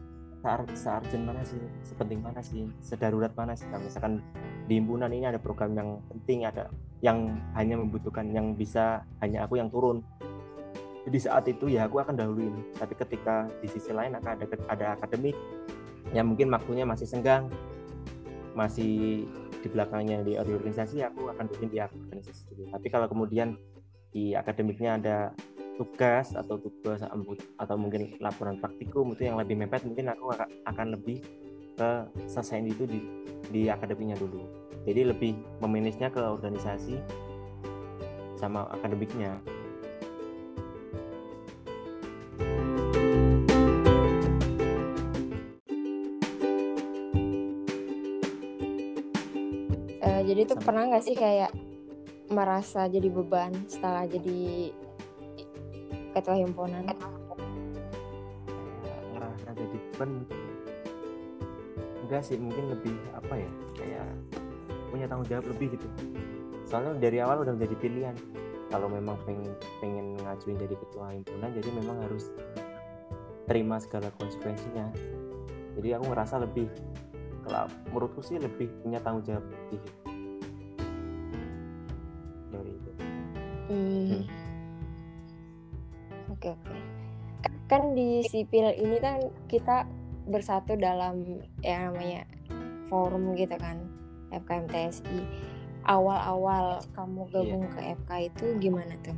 [0.75, 3.67] searjen mana sih sepenting mana sih sedarurat mana sih.
[3.71, 4.23] Kalau misalkan
[4.67, 6.71] di himpunan ini ada program yang penting ada
[7.03, 10.03] yang hanya membutuhkan yang bisa hanya aku yang turun.
[11.03, 12.55] Di saat itu ya aku akan dahuluin.
[12.79, 15.35] Tapi ketika di sisi lain akan ada ada akademik
[16.11, 17.49] yang mungkin waktunya masih senggang
[18.53, 19.25] masih
[19.63, 23.55] di belakangnya di organisasi aku akan duluin di organisasi dulu tapi kalau kemudian
[24.13, 25.17] di akademiknya ada
[25.81, 27.01] tugas atau tugas
[27.57, 30.37] atau mungkin laporan praktikum itu yang lebih mepet mungkin aku
[30.69, 31.25] akan lebih
[31.73, 31.91] ke
[32.29, 33.01] selesai itu di
[33.49, 34.45] di akademinya dulu.
[34.85, 36.99] Jadi lebih memanagenya ke organisasi
[38.37, 39.39] sama akademiknya
[50.63, 51.51] pernah nggak sih kayak
[52.31, 54.71] merasa jadi beban setelah jadi
[56.15, 56.87] ketua himpunan?
[59.13, 60.11] Ngerasa jadi beban
[62.07, 64.07] enggak sih mungkin lebih apa ya kayak
[64.95, 65.87] punya tanggung jawab lebih gitu.
[66.69, 68.17] Soalnya dari awal udah menjadi pilihan.
[68.73, 69.53] Kalau memang pengen
[69.85, 72.33] pengen ngajuin jadi ketua himpunan jadi memang harus
[73.45, 74.89] terima segala konsekuensinya.
[75.77, 76.69] Jadi aku ngerasa lebih
[77.43, 79.83] kalau menurutku sih lebih punya tanggung jawab lebih
[83.73, 84.29] hmm.
[84.29, 84.43] Hmm
[86.43, 86.77] oke oke
[87.71, 89.87] kan di sipil ini kan kita
[90.27, 91.23] bersatu dalam
[91.63, 92.27] ya namanya
[92.91, 93.79] forum gitu kan
[94.35, 95.23] FKMTSI
[95.87, 97.33] awal-awal kamu iya.
[97.33, 97.73] gabung yeah.
[97.73, 99.17] ke FK itu gimana tuh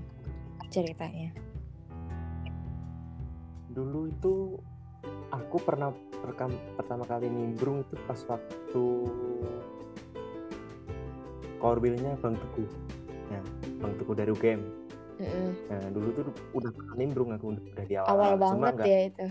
[0.68, 1.32] ceritanya
[3.74, 4.60] dulu itu
[5.34, 5.90] aku pernah
[6.22, 8.84] perkam, pertama kali nimbrung itu pas waktu
[11.58, 12.70] korbilnya Bang Teguh
[13.32, 13.42] ya
[13.82, 14.84] Bang Teguh dari UGM
[15.14, 15.50] Mm-hmm.
[15.70, 16.24] Nah dulu tuh
[16.58, 18.10] udah nimbrung aku udah di awal.
[18.10, 19.26] Awal banget Cuma ya itu.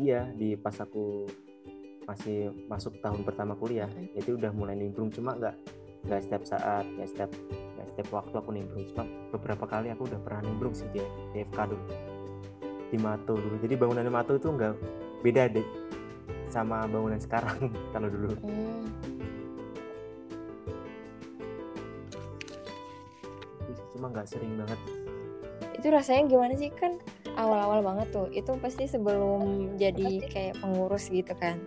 [0.00, 1.28] Iya di pas aku
[2.04, 4.16] masih masuk tahun pertama kuliah, mm-hmm.
[4.18, 5.56] jadi udah mulai nimbrung cuma nggak
[6.08, 7.30] nggak setiap saat, nggak setiap
[7.76, 8.84] nggak setiap waktu aku nimbrung.
[8.92, 11.00] Cuma beberapa kali aku udah pernah nimbrung sih di,
[11.32, 11.84] di FK dulu
[12.90, 13.56] di Mato dulu.
[13.62, 14.74] Jadi bangunan Mato itu nggak
[15.24, 15.64] beda deh
[16.50, 18.36] sama bangunan sekarang kalau dulu.
[18.44, 19.09] Mm
[24.00, 24.80] cuma nggak sering banget.
[25.76, 26.72] Itu rasanya gimana sih?
[26.72, 26.96] Kan
[27.36, 28.32] awal-awal banget tuh.
[28.32, 31.60] Itu pasti sebelum jadi kayak pengurus gitu kan.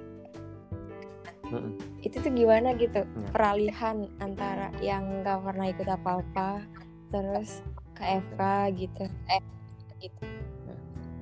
[1.53, 2.99] Mm itu tuh gimana gitu?
[2.99, 3.27] Ya.
[3.31, 6.59] peralihan antara yang nggak pernah ikut apa-apa
[7.15, 7.63] terus
[7.95, 8.41] ke FK
[8.75, 9.05] gitu.
[9.31, 9.39] Eh
[10.03, 10.27] gitu.
[10.67, 10.77] Nah,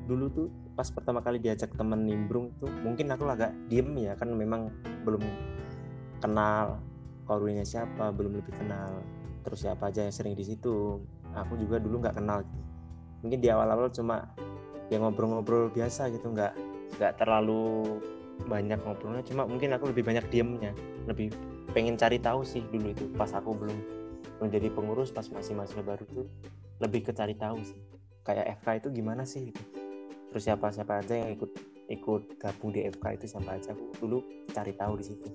[0.09, 4.33] dulu tuh pas pertama kali diajak temen nimbrung tuh mungkin aku agak diem ya kan
[4.33, 4.73] memang
[5.05, 5.21] belum
[6.17, 6.81] kenal
[7.29, 9.05] korunya siapa belum lebih kenal
[9.41, 11.01] terus siapa aja yang sering di situ.
[11.35, 12.59] Aku juga dulu nggak kenal gitu.
[13.21, 14.33] mungkin di awal-awal cuma
[14.89, 16.57] ya ngobrol-ngobrol biasa gitu nggak
[16.97, 18.01] nggak terlalu
[18.49, 19.21] banyak ngobrolnya.
[19.25, 20.73] Cuma mungkin aku lebih banyak diemnya.
[21.05, 21.29] Lebih
[21.71, 23.77] pengen cari tahu sih dulu itu pas aku belum
[24.41, 26.25] menjadi pengurus pas masih mahasiswa baru tuh
[26.81, 27.77] lebih ke cari tahu sih.
[28.25, 29.61] Kayak FK itu gimana sih gitu.
[30.33, 31.51] Terus siapa siapa aja yang ikut
[31.91, 33.77] ikut gabung di FK itu siapa aja.
[33.77, 35.29] Aku dulu cari tahu di situ.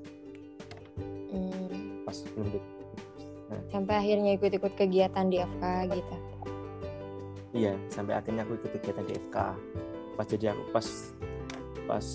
[1.27, 2.07] Hmm.
[2.07, 2.49] pas belum
[3.71, 6.15] sampai akhirnya ikut-ikut kegiatan di FK gitu.
[7.57, 9.37] Iya sampai akhirnya aku ikut kegiatan di FK
[10.17, 10.87] pas jadi aku pas
[11.85, 12.07] pas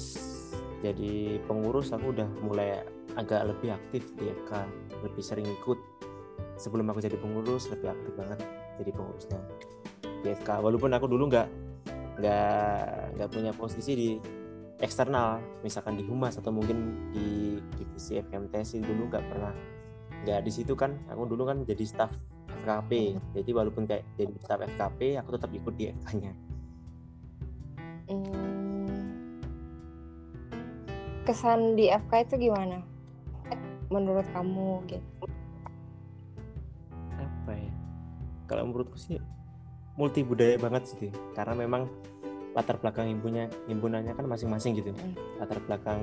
[0.81, 2.81] jadi pengurus aku udah mulai
[3.13, 4.51] agak lebih aktif di FK
[5.05, 5.79] lebih sering ikut.
[6.59, 8.39] Sebelum aku jadi pengurus lebih aktif banget
[8.77, 9.39] jadi pengurusnya
[10.21, 11.47] di FK walaupun aku dulu nggak
[12.21, 14.09] nggak nggak punya posisi di
[14.81, 15.41] eksternal.
[15.65, 19.53] Misalkan di humas atau mungkin di divisi FKMTS dulu nggak pernah
[20.21, 22.12] nggak di situ kan aku dulu kan jadi staff
[22.62, 26.34] FKP jadi walaupun kayak jadi staff FKP aku tetap ikut di FK-nya
[28.12, 29.15] Hmm.
[31.23, 32.84] kesan di FK itu gimana?
[33.88, 35.31] Menurut kamu gitu.
[37.15, 37.71] Apa ya?
[38.51, 39.15] Kalau menurutku sih
[39.95, 41.88] multi budaya banget sih karena memang
[42.51, 44.91] latar belakang himpunnya himpunannya kan masing-masing gitu.
[44.91, 45.15] Mm.
[45.39, 45.99] latar belakang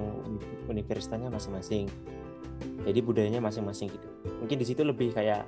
[0.65, 1.93] universitasnya masing-masing
[2.89, 4.09] jadi budayanya masing-masing gitu.
[4.41, 5.45] Mungkin di situ lebih kayak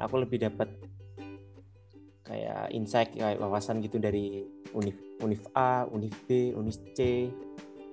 [0.00, 0.72] aku lebih dapat
[2.24, 7.28] kayak insight kayak wawasan gitu dari univ univ A univ B univ C.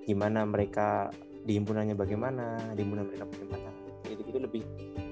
[0.08, 1.12] Gimana mereka
[1.44, 3.68] di himpunannya bagaimana di himpunan mereka bagaimana.
[4.08, 4.62] Gitu gitu lebih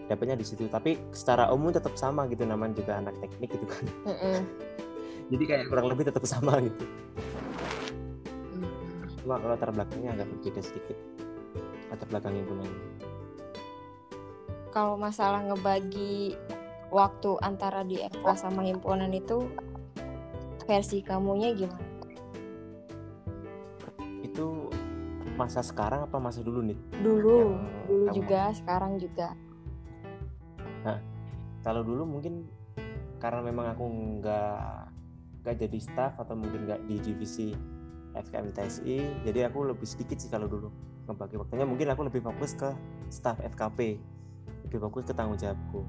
[0.08, 0.64] dapatnya di situ.
[0.70, 3.84] Tapi secara umum tetap sama gitu namanya juga anak teknik gitu kan.
[4.08, 4.38] Mm-mm.
[5.36, 6.88] jadi kayak kurang lebih tetap sama gitu.
[9.24, 10.96] Cuma kalau latar belakangnya agak berbeda sedikit.
[11.92, 13.04] Latar belakang himpunannya
[14.74, 16.34] kalau masalah ngebagi
[16.90, 19.46] waktu antara di FK sama himpunan itu
[20.66, 21.94] versi kamunya gimana?
[24.20, 24.66] itu
[25.38, 29.28] masa sekarang apa masa dulu nih Dulu, Yang dulu kamu- juga, sekarang juga.
[31.64, 32.44] kalau dulu mungkin
[33.16, 33.84] karena memang aku
[34.20, 34.60] nggak
[35.40, 37.56] nggak jadi staff atau mungkin nggak di divisi
[38.12, 40.68] FKM TSI jadi aku lebih sedikit sih kalau dulu
[41.08, 42.68] ngebagi waktunya mungkin aku lebih fokus ke
[43.08, 43.96] staff FKP
[44.64, 45.84] lebih fokus ke tanggung jawabku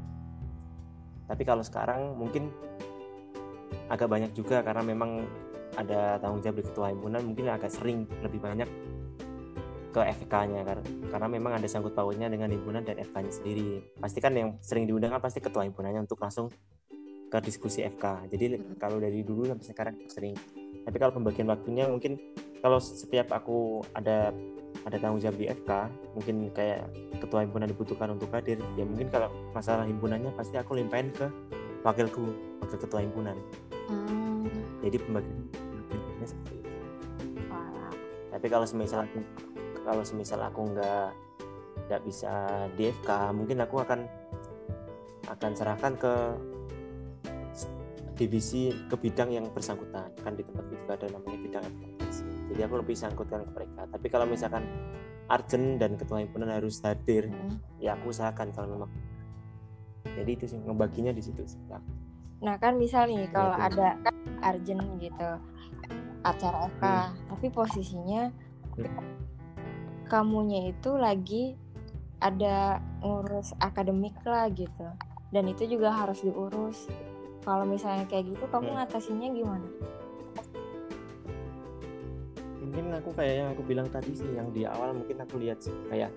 [1.26, 2.54] tapi kalau sekarang mungkin
[3.90, 5.26] agak banyak juga karena memang
[5.76, 8.70] ada tanggung jawab di ketua himpunan mungkin agak sering lebih banyak
[9.96, 13.80] ke FK-nya karena, karena memang ada sangkut pautnya dengan himpunan dan FK-nya sendiri.
[13.96, 16.52] Pasti kan yang sering diundang kan pasti ketua himpunannya untuk langsung
[17.32, 18.28] ke diskusi FK.
[18.28, 20.36] Jadi kalau dari dulu sampai sekarang sering.
[20.84, 22.20] Tapi kalau pembagian waktunya mungkin
[22.60, 24.36] kalau setiap aku ada
[24.86, 25.70] ada tanggung jawab di FK,
[26.14, 26.86] mungkin kayak
[27.18, 31.26] ketua himpunan dibutuhkan untuk hadir, ya mungkin kalau masalah himpunannya pasti aku limpahin ke
[31.82, 32.30] wakilku,
[32.62, 33.34] wakil ketua himpunan.
[33.90, 34.46] Hmm,
[34.86, 35.46] Jadi pembagian
[36.16, 36.70] waktunya seperti itu.
[37.52, 37.92] wah.
[38.32, 39.20] tapi kalau semisal aku
[39.86, 41.10] kalau semisal aku nggak
[41.86, 42.34] nggak bisa
[42.74, 44.00] di FK mungkin aku akan
[45.30, 46.14] akan serahkan ke
[48.16, 51.95] divisi ke bidang yang bersangkutan kan di tempat juga ada namanya bidang advokasi
[52.56, 54.64] jadi aku lebih sangkutkan ke mereka tapi kalau misalkan
[55.28, 57.60] Arjen dan ketua himpunan harus hadir Mm.
[57.84, 58.92] ya aku usahakan kalau memang
[60.08, 61.84] jadi itu sih ngebaginya di situ sih Nah,
[62.40, 63.68] Nah kan misal nih kalau Betul.
[63.68, 63.88] ada
[64.44, 65.30] Arjen gitu
[66.22, 67.12] acara FK, Hmm.
[67.32, 68.30] tapi posisinya
[68.76, 69.04] Hmm.
[70.06, 71.54] kamunya itu lagi
[72.22, 74.86] ada ngurus akademik lah gitu,
[75.30, 76.90] dan itu juga harus diurus.
[77.46, 78.78] Kalau misalnya kayak gitu, kamu Hmm.
[78.82, 79.68] ngatasinnya gimana?
[82.76, 85.72] Mungkin aku kayak yang aku bilang tadi sih yang di awal mungkin aku lihat sih
[85.88, 86.12] kayak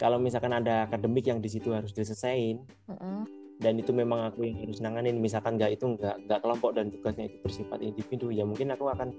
[0.00, 3.28] kalau misalkan ada akademik yang di situ harus diselesain Mm-mm.
[3.60, 5.20] dan itu memang aku yang harus nanganin.
[5.20, 9.12] Misalkan nggak itu nggak nggak kelompok dan tugasnya itu bersifat individu ya mungkin aku akan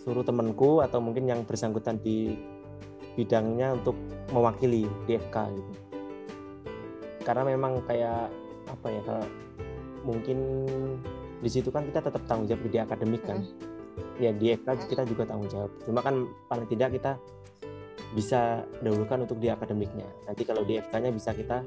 [0.00, 2.32] suruh temanku atau mungkin yang bersangkutan di
[3.12, 3.96] bidangnya untuk
[4.32, 5.72] mewakili di FK gitu.
[7.28, 8.32] Karena memang kayak
[8.72, 9.26] apa ya kalau
[10.00, 10.64] mungkin
[11.44, 13.44] di situ kan kita tetap tanggung jawab di akademik kan
[14.22, 15.70] ya di FK kita juga tanggung jawab.
[15.82, 17.18] Cuma kan paling tidak kita
[18.14, 20.06] bisa dahulukan untuk di akademiknya.
[20.28, 21.66] Nanti kalau di FK-nya bisa kita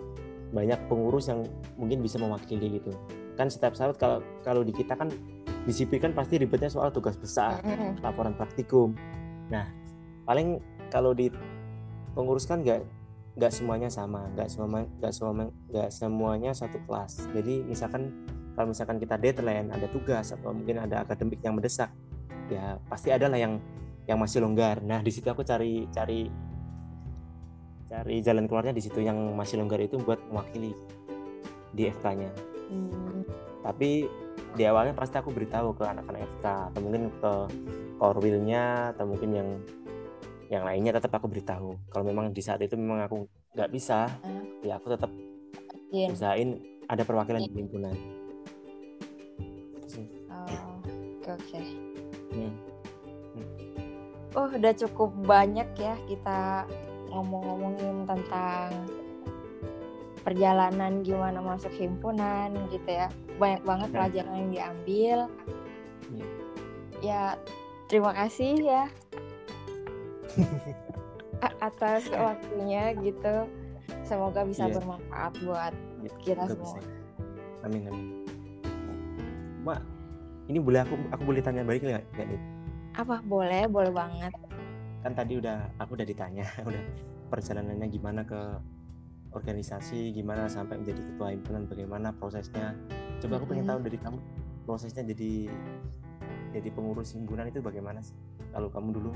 [0.56, 1.44] banyak pengurus yang
[1.76, 2.96] mungkin bisa mewakili gitu.
[3.36, 5.12] Kan setiap saat kalau kalau di kita kan
[5.68, 7.60] disiplin kan pasti ribetnya soal tugas besar
[8.00, 8.96] laporan praktikum.
[9.52, 9.68] Nah
[10.24, 10.62] paling
[10.94, 11.28] kalau di
[12.16, 12.86] pengurus kan nggak
[13.36, 15.32] nggak semuanya sama nggak semua nggak semua
[15.74, 17.28] nggak semuanya satu kelas.
[17.36, 18.14] Jadi misalkan
[18.56, 21.92] kalau misalkan kita deadline ada tugas atau mungkin ada akademik yang mendesak
[22.52, 23.58] ya pasti ada lah yang
[24.06, 26.30] yang masih longgar nah di situ aku cari cari
[27.86, 30.74] cari jalan keluarnya di situ yang masih longgar itu buat mewakili
[31.76, 32.32] di FK-nya
[32.66, 33.22] Hmm.
[33.62, 34.10] tapi
[34.58, 37.32] di awalnya pasti aku beritahu ke anak-anak FK atau mungkin ke
[38.02, 39.50] korwilnya atau mungkin yang
[40.50, 44.46] yang lainnya tetap aku beritahu kalau memang di saat itu memang aku nggak bisa Hmm.
[44.66, 45.12] ya aku tetap
[45.94, 46.10] Jen.
[46.10, 46.50] usahain
[46.90, 47.96] ada perwakilan di himpunan
[49.78, 50.06] Itu sih.
[50.30, 50.82] Oh,
[51.22, 51.60] Oke oke.
[51.60, 51.75] Hmm.
[54.36, 56.68] Oh udah cukup banyak ya kita
[57.10, 58.70] ngomong-ngomongin tentang
[60.22, 63.08] perjalanan gimana masuk himpunan gitu ya.
[63.38, 63.96] Banyak banget Ya.
[63.96, 65.18] pelajaran yang diambil.
[66.12, 66.28] Iya.
[67.00, 67.22] Ya
[67.86, 68.84] terima kasih ya
[71.62, 73.46] atas waktunya gitu
[74.02, 74.74] semoga bisa Iya.
[74.76, 76.80] bermanfaat buat Ya, kita semua bisa.
[77.62, 78.06] amin amin
[79.62, 79.82] mak
[80.46, 82.42] ini boleh aku aku boleh tanya balik nggak nggak nih
[82.96, 83.22] apa?
[83.24, 84.34] Boleh boleh banget.
[85.04, 86.82] Kan tadi udah aku udah ditanya udah
[87.30, 88.40] perjalanannya gimana ke
[89.36, 92.74] organisasi gimana sampai menjadi ketua himpunan bagaimana prosesnya?
[93.20, 94.18] Coba aku pengen tahu dari kamu
[94.64, 95.52] prosesnya jadi
[96.56, 98.16] jadi pengurus himpunan itu bagaimana sih?
[98.56, 99.12] Kalau kamu dulu?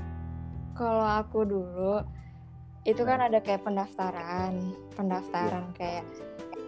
[0.76, 2.04] Kalau aku dulu
[2.84, 6.04] itu kan ada kayak pendaftaran pendaftaran kayak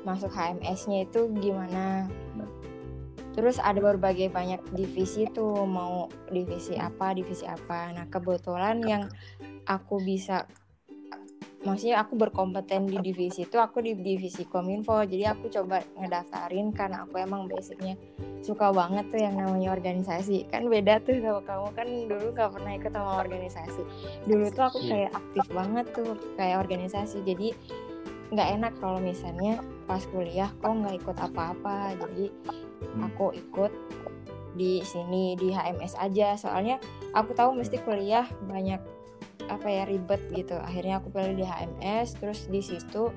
[0.05, 2.05] masuk HMS-nya itu gimana
[3.33, 7.93] terus ada berbagai banyak divisi tuh mau divisi apa divisi apa.
[7.93, 9.05] Nah kebetulan yang
[9.67, 10.45] aku bisa
[11.63, 14.99] maksudnya aku berkompeten di divisi itu aku di divisi kominfo.
[15.07, 17.95] Jadi aku coba ngedaftarin karena aku emang basicnya
[18.43, 20.51] suka banget tuh yang namanya organisasi.
[20.51, 23.83] Kan beda tuh sama kamu kan dulu gak pernah ikut sama organisasi.
[24.27, 27.19] Dulu tuh aku kayak aktif banget tuh kayak organisasi.
[27.23, 27.49] Jadi
[28.33, 31.95] nggak enak kalau misalnya pas kuliah kok nggak ikut apa-apa.
[32.01, 32.27] Jadi
[32.83, 33.09] Hmm.
[33.09, 33.73] aku ikut
[34.53, 36.37] di sini di HMS aja.
[36.37, 36.77] Soalnya
[37.17, 38.81] aku tahu mesti kuliah banyak
[39.49, 40.57] apa ya ribet gitu.
[40.61, 43.11] Akhirnya aku pilih di HMS terus di situ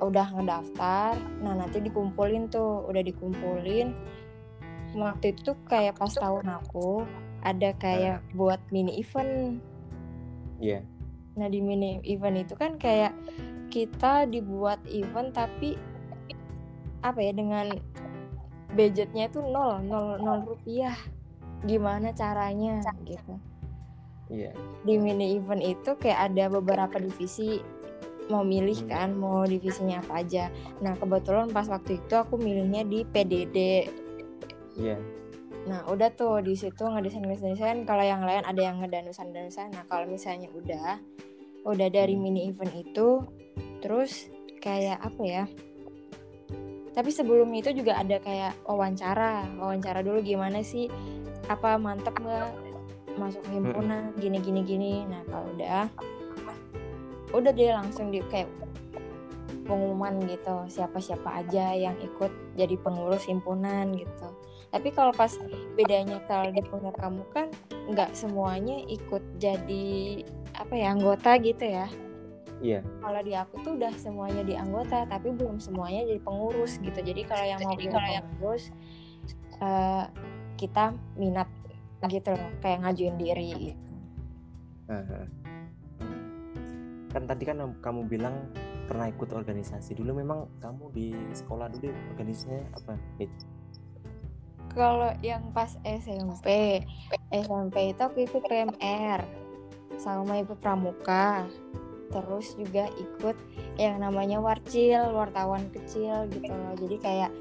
[0.00, 1.16] udah ngedaftar.
[1.42, 3.92] Nah nanti dikumpulin tuh udah dikumpulin.
[4.96, 7.04] Waktu itu tuh kayak pas tahun aku
[7.44, 9.60] ada kayak buat mini event.
[10.62, 10.80] Iya.
[11.36, 13.12] Nah di mini event itu kan kayak
[13.68, 15.76] kita dibuat event tapi
[17.12, 17.66] apa ya dengan
[18.72, 20.96] budgetnya itu nol nol nol rupiah.
[21.64, 23.40] Gimana caranya gitu.
[24.28, 24.52] iya
[24.84, 27.62] Di mini event itu kayak ada beberapa divisi
[28.26, 28.90] mau milih Hmm.
[28.90, 30.50] kan mau divisinya apa aja.
[30.82, 33.86] Nah kebetulan pas waktu itu aku milihnya di PDD.
[34.76, 34.98] iya
[35.66, 39.70] Nah udah tuh di situ ngedesain ngedesain kalau yang lain ada yang ngedanusan danusan.
[39.74, 40.98] Nah kalau misalnya udah
[41.66, 42.22] udah dari Hmm.
[42.26, 43.22] mini event itu
[43.80, 44.26] terus
[44.60, 45.44] kayak apa ya?
[46.96, 50.88] Tapi sebelum itu juga ada kayak wawancara, wawancara dulu gimana sih?
[51.44, 52.48] Apa mantep nggak?
[53.20, 54.92] Masuk himpunan gini gini gini.
[55.04, 55.92] Nah kalau udah
[57.36, 58.48] udah dia langsung di kayak
[59.68, 60.64] pengumuman gitu.
[60.72, 64.32] Siapa siapa aja yang ikut jadi pengurus himpunan gitu.
[64.72, 65.36] Tapi kalau pas
[65.76, 67.52] bedanya kalau di punya kamu kan
[67.92, 70.24] nggak semuanya ikut jadi
[70.56, 71.86] apa ya anggota gitu ya
[72.64, 76.98] iya kalau di aku tuh udah semuanya di anggota tapi belum semuanya jadi pengurus gitu
[77.00, 78.64] jadi kalau yang mau Jadi kalau yang- pengurus
[79.60, 80.04] eh,
[80.56, 80.84] kita
[81.20, 81.48] minat
[82.08, 83.94] gitu loh kayak ngajuin diri gitu.
[84.86, 85.26] Aha.
[87.10, 88.36] kan tadi kan kamu bilang
[88.86, 92.94] pernah ikut organisasi dulu memang kamu di sekolah dulu organisasinya apa?
[94.76, 96.84] Kalau yang pas SMP,
[97.32, 99.24] SMP itu aku ikut PMR
[99.96, 101.48] sama ikut pramuka.
[102.06, 103.36] Terus juga ikut
[103.76, 106.74] yang namanya warcil, wartawan kecil gitu loh.
[106.78, 107.32] Jadi kayak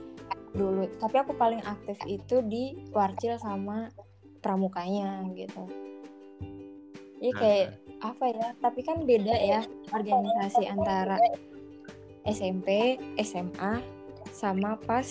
[0.56, 3.92] dulu, tapi aku paling aktif itu di warcil sama
[4.40, 5.68] pramukanya gitu.
[7.20, 7.70] Jadi kayak
[8.02, 8.48] apa ya?
[8.62, 11.18] Tapi kan beda ya organisasi antara
[12.26, 13.82] SMP, SMA
[14.34, 15.06] sama pas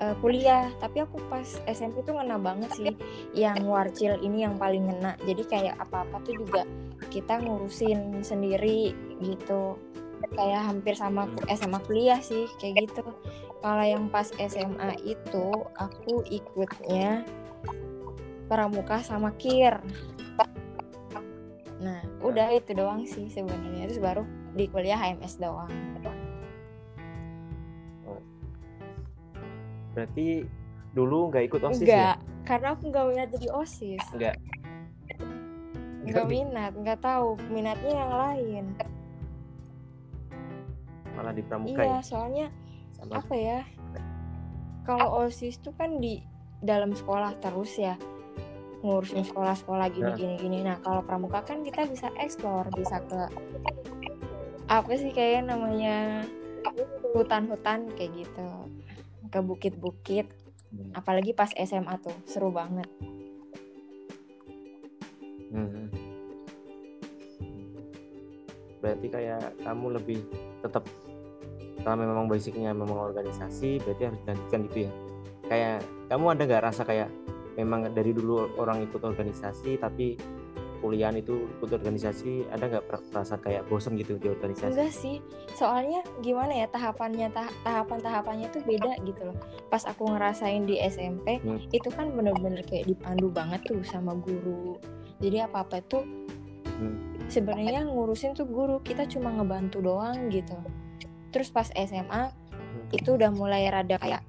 [0.00, 0.70] eh, kuliah.
[0.78, 2.92] Tapi aku pas SMP tuh ngena banget sih
[3.34, 5.14] yang warcil ini yang paling ngena.
[5.24, 6.62] Jadi kayak apa-apa tuh juga
[7.08, 9.76] kita ngurusin sendiri gitu.
[10.34, 13.06] Kayak hampir sama SMA kuliah sih kayak gitu.
[13.58, 15.46] Kalau yang pas SMA itu
[15.78, 17.26] aku ikutnya
[18.46, 19.78] pramuka sama kir.
[21.78, 23.86] Nah udah itu doang sih sebenarnya.
[23.86, 24.22] Terus baru
[24.58, 25.70] di kuliah HMS doang
[29.96, 30.44] berarti
[30.96, 32.12] dulu nggak ikut osis enggak ya
[32.48, 34.02] karena aku nggak minat jadi osis.
[34.16, 34.36] Enggak
[36.08, 38.64] nggak minat nggak tahu minatnya yang lain.
[41.12, 42.00] Malah di pramuka iya ya?
[42.00, 42.46] soalnya
[42.96, 43.60] sama apa ya
[44.88, 46.24] kalau osis tuh kan di
[46.64, 47.94] dalam sekolah terus ya
[48.80, 50.16] ngurusin sekolah-sekolah gini Nah.
[50.16, 50.58] gini gini.
[50.64, 53.20] Nah kalau pramuka kan kita bisa eksplor bisa ke
[54.68, 56.24] apa sih kayak namanya
[57.12, 58.48] hutan-hutan kayak gitu
[59.28, 60.26] ke bukit-bukit
[60.68, 60.92] Hmm.
[60.92, 62.84] apalagi pas SMA tuh seru banget
[65.48, 65.88] Hmm.
[68.84, 70.20] berarti kayak kamu lebih
[70.60, 70.84] tetap
[71.80, 74.92] kalau memang basicnya memang organisasi berarti harus dilanjutkan gitu ya
[75.48, 75.78] kayak
[76.12, 77.08] kamu ada nggak rasa kayak
[77.56, 80.20] memang dari dulu orang ikut organisasi tapi
[80.78, 85.16] kuliah itu ikut organisasi ada nggak per- rasa kayak bosen gitu di organisasi Enggak sih,
[85.52, 89.36] soalnya gimana ya tahapannya tah- tahapan-tahapannya tuh beda gitu loh.
[89.66, 91.58] Pas aku ngerasain di SMP, Hmm.
[91.68, 94.78] itu kan bener-bener kayak dipandu banget tuh sama guru,
[95.18, 95.98] jadi apa apa itu
[96.78, 97.26] Hmm.
[97.26, 100.54] sebenarnya ngurusin tuh guru kita cuma ngebantu doang gitu
[101.28, 102.30] terus pas SMA
[102.88, 104.22] itu udah mulai rada kayak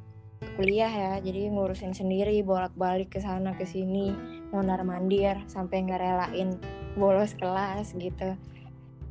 [0.58, 4.12] kuliah ya jadi ngurusin sendiri bolak-balik ke sana ke sini
[4.50, 6.58] mondar mandir sampai ngerelain
[6.98, 8.34] bolos kelas gitu.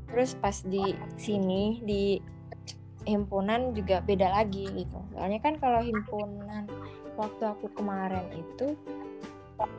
[0.08, 2.18] Terus pas di sini di
[3.08, 4.98] himpunan juga beda lagi gitu.
[5.14, 6.68] Soalnya kan kalau himpunan
[7.16, 8.76] waktu aku kemarin itu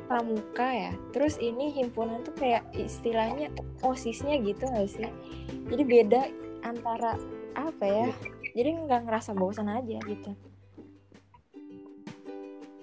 [0.10, 0.92] pramuka ya.
[1.16, 3.54] Terus ini himpunan tuh kayak istilahnya
[3.86, 5.12] osisnya gitu gak sih?
[5.70, 6.22] Jadi beda
[6.66, 7.16] antara
[7.56, 8.08] apa ya?
[8.50, 10.32] Jadi nggak ngerasa bosan aja gitu.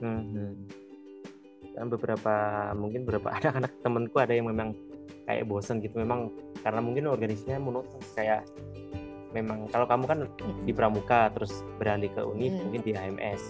[0.00, 0.85] Hmm.
[1.76, 2.34] Dan beberapa
[2.72, 4.72] mungkin beberapa anak-anak temanku ada yang memang
[5.28, 6.00] kayak bosen gitu.
[6.00, 6.32] Memang
[6.64, 8.48] karena mungkin organisasinya monoton kayak
[9.36, 10.18] memang kalau kamu kan
[10.64, 12.72] di pramuka terus beralih ke univ Hmm.
[12.72, 13.42] mungkin di HMS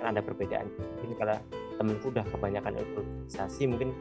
[0.00, 0.66] kan ada perbedaan.
[1.04, 1.36] Mungkin kalau
[1.76, 3.92] temenku udah kebanyakan organisasi mungkin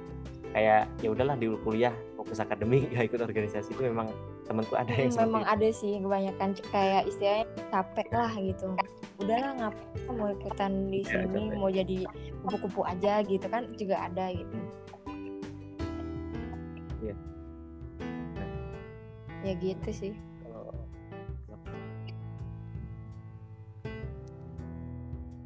[0.55, 1.91] kayak ya udahlah di kuliah
[2.25, 4.09] fokus akademik gak ikut organisasi itu memang
[4.43, 8.67] temanku ada yang Hmm, seperti memang ada sih kebanyakan kayak istilahnya capek lah gitu.
[9.15, 11.55] Udahlah ngapain mau ikutan di Ya, sini capek.
[11.55, 11.97] mau jadi
[12.41, 14.55] kupu-kupu aja gitu kan juga ada gitu.
[16.99, 17.15] Iya.
[19.43, 20.13] ya gitu sih.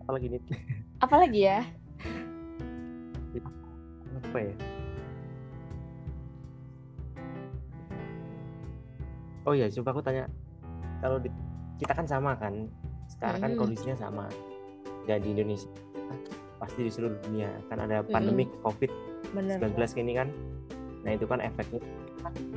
[0.02, 0.42] Apalagi nih
[1.00, 1.60] apalagi ya?
[4.20, 4.54] Apa ya
[9.50, 10.30] oh ya coba aku tanya.
[11.02, 11.34] Kalau di,
[11.82, 12.70] kita kan sama kan?
[13.10, 13.60] Sekarang kan Mm.
[13.60, 14.26] kondisinya sama.
[15.10, 15.66] Dan di Indonesia.
[16.62, 17.50] Pasti di seluruh dunia.
[17.66, 18.92] Kan ada pandemi COVID
[19.34, 20.30] bener 19 ini kan?
[21.02, 21.82] Nah itu kan efeknya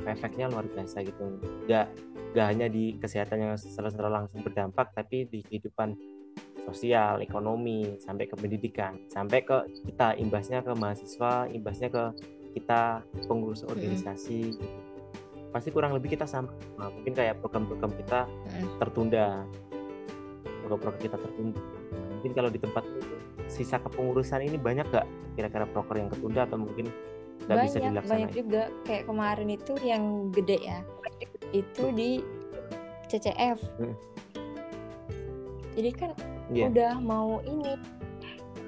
[0.05, 1.41] efeknya luar biasa gitu.
[1.65, 1.87] Nggak
[2.37, 5.97] nggak hanya di kesehatan yang secara langsung berdampak tapi di kehidupan
[6.69, 8.99] sosial ekonomi sampai ke pendidikan.
[9.09, 12.05] Sampai ke kita imbasnya ke mahasiswa imbasnya ke
[12.53, 14.59] kita pengurus organisasi.
[14.59, 14.82] gitu.
[15.53, 16.49] Pasti kurang lebih kita sama.
[16.75, 18.69] Nah, mungkin kayak program-program kita Mm.
[18.79, 19.27] tertunda.
[20.61, 21.61] Program-program kita tertunda.
[21.93, 23.15] Nah, mungkin kalau di tempat itu
[23.47, 26.89] sisa kepengurusan ini banyak gak kira-kira proker yang ketunda atau mungkin
[27.43, 28.17] nggak bisa banyak dilaksanain?
[28.19, 28.63] banyak juga.
[28.83, 30.79] Kayak kemarin itu yang gede ya.
[31.53, 32.25] Itu di
[33.07, 33.93] CCF Hmm.
[35.73, 36.11] jadi kan
[36.49, 36.69] Iya.
[36.69, 37.77] udah mau ini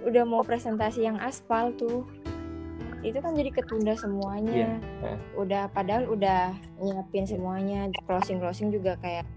[0.02, 2.04] udah mau presentasi yang aspal tuh
[3.04, 4.50] itu kan jadi ketunda semuanya.
[4.50, 4.72] Iya,
[5.04, 5.18] eh.
[5.36, 7.92] udah padahal udah nyiapin semuanya.
[8.08, 9.28] Closing closing juga kayak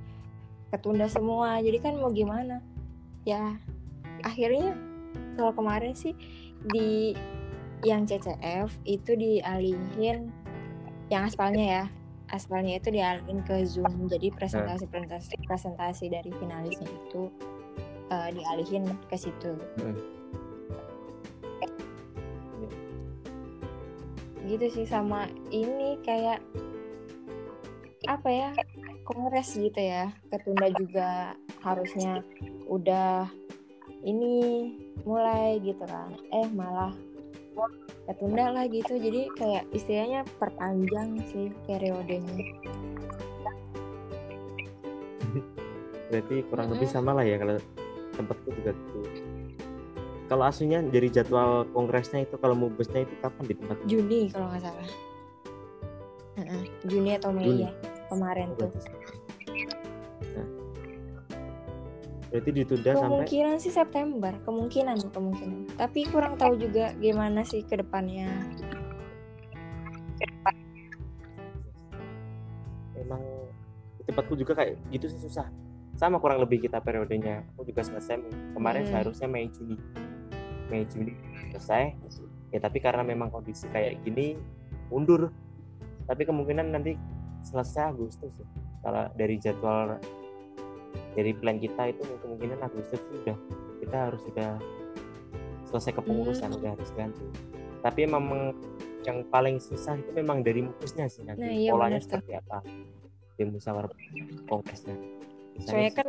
[0.71, 1.59] ketunda semua.
[1.59, 2.63] Jadi kan mau gimana?
[3.27, 3.59] Ya
[4.23, 4.73] akhirnya
[5.35, 6.15] kalau kemarin sih
[6.71, 7.13] di
[7.85, 10.31] yang CCF itu dialihin
[11.11, 11.85] yang aspalnya ya.
[12.27, 14.07] Aspalnya itu dialihin ke Zoom.
[14.07, 17.31] Jadi presentasi presentasi presentasi dari finalisnya itu
[18.11, 19.59] eh, dialihin ke situ.
[19.79, 20.16] Hmm.
[24.47, 26.39] Gitu sih sama ini kayak
[28.07, 28.49] apa ya
[29.03, 30.09] kongres gitu ya.
[30.31, 32.23] Ketunda juga harusnya
[32.71, 33.27] udah
[34.07, 34.71] ini
[35.03, 36.15] mulai gitu kan.
[36.31, 36.95] Eh malah
[38.07, 38.95] ketunda lah gitu.
[38.95, 42.47] Jadi kayak istilahnya perpanjang sih periodenya.
[46.07, 47.59] Berarti kurang lebih sama lah ya kalau
[48.15, 49.26] tempatku juga gitu
[50.27, 53.77] kalau aslinya dari jadwal kongresnya itu kalau mubesnya itu kapan di tempat?
[53.87, 54.87] Juni kalau nggak salah.
[56.37, 57.63] Heeh, Juni atau Mei Juni.
[57.65, 57.71] ya
[58.11, 58.71] kemarin tuh.
[60.35, 60.47] Nah.
[62.27, 65.59] berarti ditunda sampai kemungkinan sih September kemungkinan kemungkinan.
[65.79, 68.27] Tapi kurang tahu juga gimana sih ke depannya.
[72.99, 73.21] Memang
[73.95, 75.47] di tempatku juga kayak gitu sih susah.
[75.95, 77.47] Sama kurang lebih kita periodenya.
[77.55, 78.19] Aku juga selesai
[78.53, 78.91] kemarin Hmm.
[78.91, 79.79] seharusnya Mei Juni
[80.67, 81.13] Mei Juni
[81.49, 81.95] selesai
[82.49, 84.35] ya tapi karena memang kondisi kayak gini
[84.87, 85.31] mundur
[86.05, 86.95] tapi kemungkinan nanti
[87.43, 88.47] selesai Agustus ya.
[88.81, 89.99] kalau dari jadwal
[91.13, 93.37] dari plan kita itu kemungkinan Agustus sudah
[93.79, 94.51] kita harus sudah
[95.67, 96.59] selesai kepengurusan Hmm.
[96.59, 97.25] udah harus ganti
[97.83, 98.55] tapi memang
[99.03, 102.19] yang paling susah itu memang dari mupusnya sih nanti Nah, iya polanya tuh.
[102.19, 102.57] seperti apa
[103.37, 103.91] di musyawarah
[104.45, 104.95] kongresnya
[105.59, 106.07] soalnya kan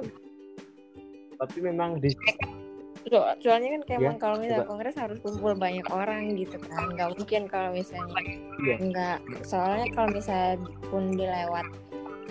[1.39, 2.11] tapi memang di
[3.09, 4.71] so- soalnya kan kayak Iya, emang kalau misalnya coba.
[4.71, 6.93] kongres harus kumpul banyak orang gitu kan.
[6.93, 8.23] Nggak mungkin kalau misalnya
[8.61, 8.77] Iya.
[8.81, 10.55] nggak soalnya kalau misalnya
[10.89, 11.67] pun dilewat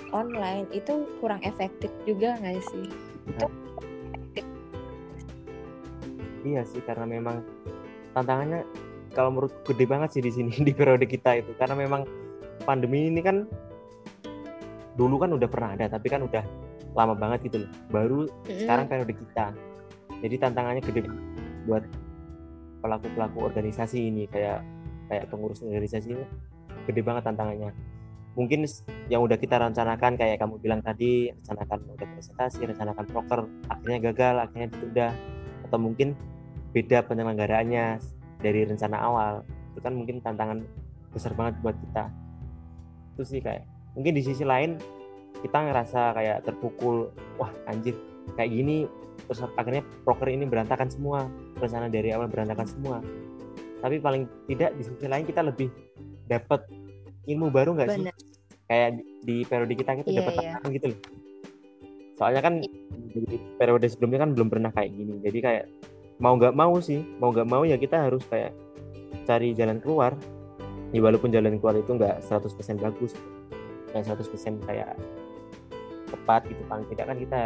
[0.09, 2.88] online itu kurang efektif juga nggak sih?
[6.45, 6.61] Iya.
[6.63, 7.43] Sih karena memang
[8.13, 8.63] tantangannya
[9.11, 11.51] kalau menurut gede banget sih di sini di periode kita itu.
[11.57, 12.07] Karena memang
[12.63, 13.43] pandemi ini kan
[14.97, 16.41] dulu kan udah pernah ada tapi kan udah
[16.95, 17.71] lama banget gitu loh.
[17.91, 19.53] Baru sekarang periode kita
[20.22, 21.05] jadi tantangannya gede
[21.70, 21.84] buat
[22.82, 24.61] pelaku pelaku organisasi ini kayak
[25.11, 26.26] kayak pengurus organisasi ini.
[26.88, 27.72] Gede banget tantangannya.
[28.38, 28.70] Mungkin
[29.09, 34.36] yang udah kita rencanakan kayak kamu bilang tadi rencanakan udah presentasi rencanakan proker akhirnya gagal
[34.45, 35.07] akhirnya ditunda.
[35.68, 36.15] Atau mungkin
[36.72, 37.99] beda penyelenggaraannya
[38.39, 39.34] dari rencana awal.
[39.74, 40.63] Itu kan mungkin tantangan
[41.11, 42.13] besar banget buat kita.
[43.18, 43.65] Itu sih kayak
[43.97, 44.78] mungkin di sisi lain
[45.41, 47.93] kita ngerasa kayak terpukul wah anjir
[48.38, 48.86] kayak gini
[49.26, 51.26] terus akhirnya proker ini berantakan semua.
[51.57, 52.97] Rencana dari awal berantakan semua.
[53.82, 55.70] Tapi paling tidak di sisi lain kita lebih
[56.26, 56.65] dapat
[57.28, 58.03] ilmu baru nggak sih?
[58.68, 58.89] Kayak
[59.24, 60.72] di, periode kita kita yeah, dapat yeah.
[60.76, 60.99] gitu loh.
[62.18, 62.53] Soalnya kan
[63.13, 65.22] di periode sebelumnya kan belum pernah kayak gini.
[65.22, 65.65] Jadi kayak
[66.18, 68.51] mau nggak mau sih mau nggak mau ya kita harus kayak
[69.30, 70.18] cari jalan keluar.
[70.95, 73.11] Ya walaupun jalan keluar itu nggak 100% bagus
[73.93, 74.97] yang 100% kayak
[76.09, 76.61] tepat gitu.
[76.65, 77.41] Paling tidak kan kita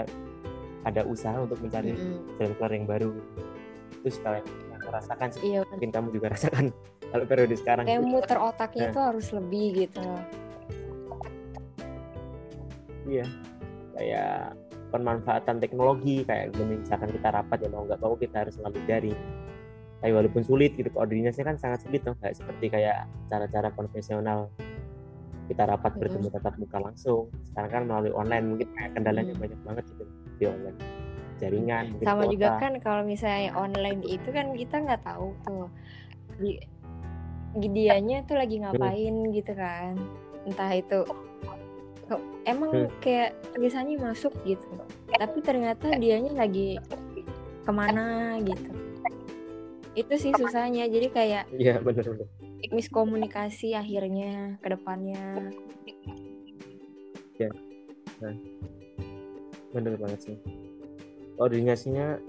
[0.82, 1.94] ada usaha untuk mencari
[2.38, 3.12] jalan keluar yang baru.
[4.02, 5.42] Terus kalian yang merasakan sih.
[5.46, 6.66] Iya, mungkin kamu juga rasakan
[7.14, 7.86] kalau periode sekarang.
[7.86, 8.90] Kayak muter otaknya nah.
[8.90, 10.06] itu harus lebih gitu.
[13.06, 13.26] Iya.
[14.00, 14.34] Kayak
[14.92, 19.14] pemanfaatan teknologi kayak misalkan kita rapat ya mau nggak mau kita harus selalu dari
[20.02, 22.18] tapi walaupun sulit gitu koordinasinya kan sangat sulit tuh.
[22.18, 24.50] Kayak seperti kayak cara-cara konvensional.
[25.46, 26.02] Kita rapat hmm.
[26.02, 27.30] bertemu tatap muka langsung.
[27.46, 29.44] Sekarang kan melalui online mungkin kayak kendalanya hmm.
[29.46, 30.06] banyak banget gitu
[30.50, 30.80] online
[31.42, 32.32] jaringan sama kuota.
[32.38, 35.68] juga kan kalau misalnya online itu kan kita nggak tahu tuh.
[36.38, 39.32] Di dianya tuh lagi ngapain hmm.
[39.34, 39.98] gitu kan.
[40.46, 41.02] Entah itu
[42.46, 42.94] emang hmm.
[43.02, 44.70] kayak tulisannya masuk gitu.
[45.10, 46.78] Tapi ternyata dianya lagi
[47.66, 48.72] ke mana gitu.
[49.98, 50.86] Itu sih susahnya.
[50.88, 52.30] Jadi kayak iya benar benar
[52.70, 55.50] miskomunikasi akhirnya ke depannya.
[57.42, 57.50] Ya
[58.22, 58.38] nah,
[59.72, 60.38] benar banget sih.
[61.40, 62.20] Koordinasinya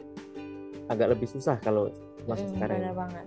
[0.88, 1.93] agak lebih susah kalau
[2.26, 2.78] masuk hmm, sekarang.
[2.80, 3.26] benar banget.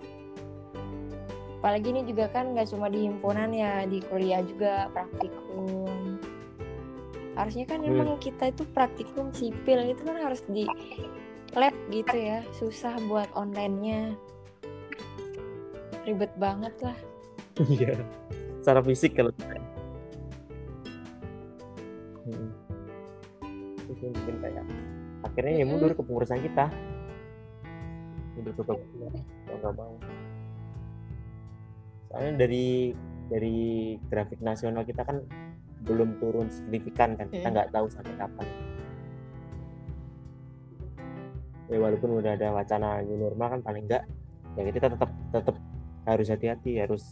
[1.62, 6.22] Apalagi ini juga kan nggak cuma di himpunan ya di kuliah juga praktikum.
[7.36, 7.92] Harusnya kan hmm.
[7.92, 10.70] emang kita itu praktikum sipil itu kan harus di
[11.58, 12.46] lab gitu ya.
[12.56, 14.16] Susah buat onlinenya.
[16.06, 16.98] Ribet banget lah.
[17.66, 17.98] Iya.
[18.62, 19.32] Secara fisik kalau
[22.26, 22.65] hmm.
[24.12, 24.64] Mungkin kayak
[25.26, 26.70] akhirnya ya mundur ke pengurusan kita.
[28.38, 29.94] Mundur ke pengurusan mau nggak mau.
[32.12, 32.94] Soalnya dari
[33.32, 33.58] dari
[34.10, 35.26] grafik nasional kita kan
[35.86, 38.48] belum turun signifikan kan kita nggak tahu sampai kapan.
[41.66, 44.06] Ya walaupun udah ada wacana new normal kan paling enggak
[44.56, 45.56] ya kita tetap tetap
[46.06, 47.04] harus hati-hati harus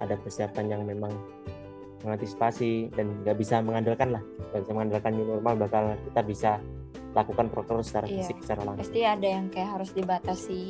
[0.00, 1.12] ada persiapan yang memang
[2.02, 4.22] mengantisipasi dan nggak bisa mengandalkan lah.
[4.52, 6.50] Nggak bisa mengandalkan new normal bakal kita bisa
[7.16, 8.22] lakukan protokol secara iya.
[8.22, 8.86] fisik secara langsung.
[8.86, 10.60] Pasti ada yang kayak harus dibatasi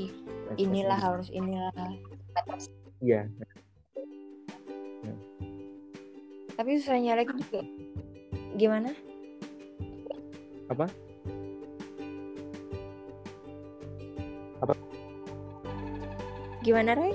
[0.56, 1.72] inilah harus inilah
[3.04, 3.28] iya.
[6.58, 7.62] Tapi susahnya lagi juga.
[8.58, 8.90] Gimana?
[10.72, 10.86] Apa?
[14.58, 14.74] Apa?
[16.66, 17.14] Gimana Ray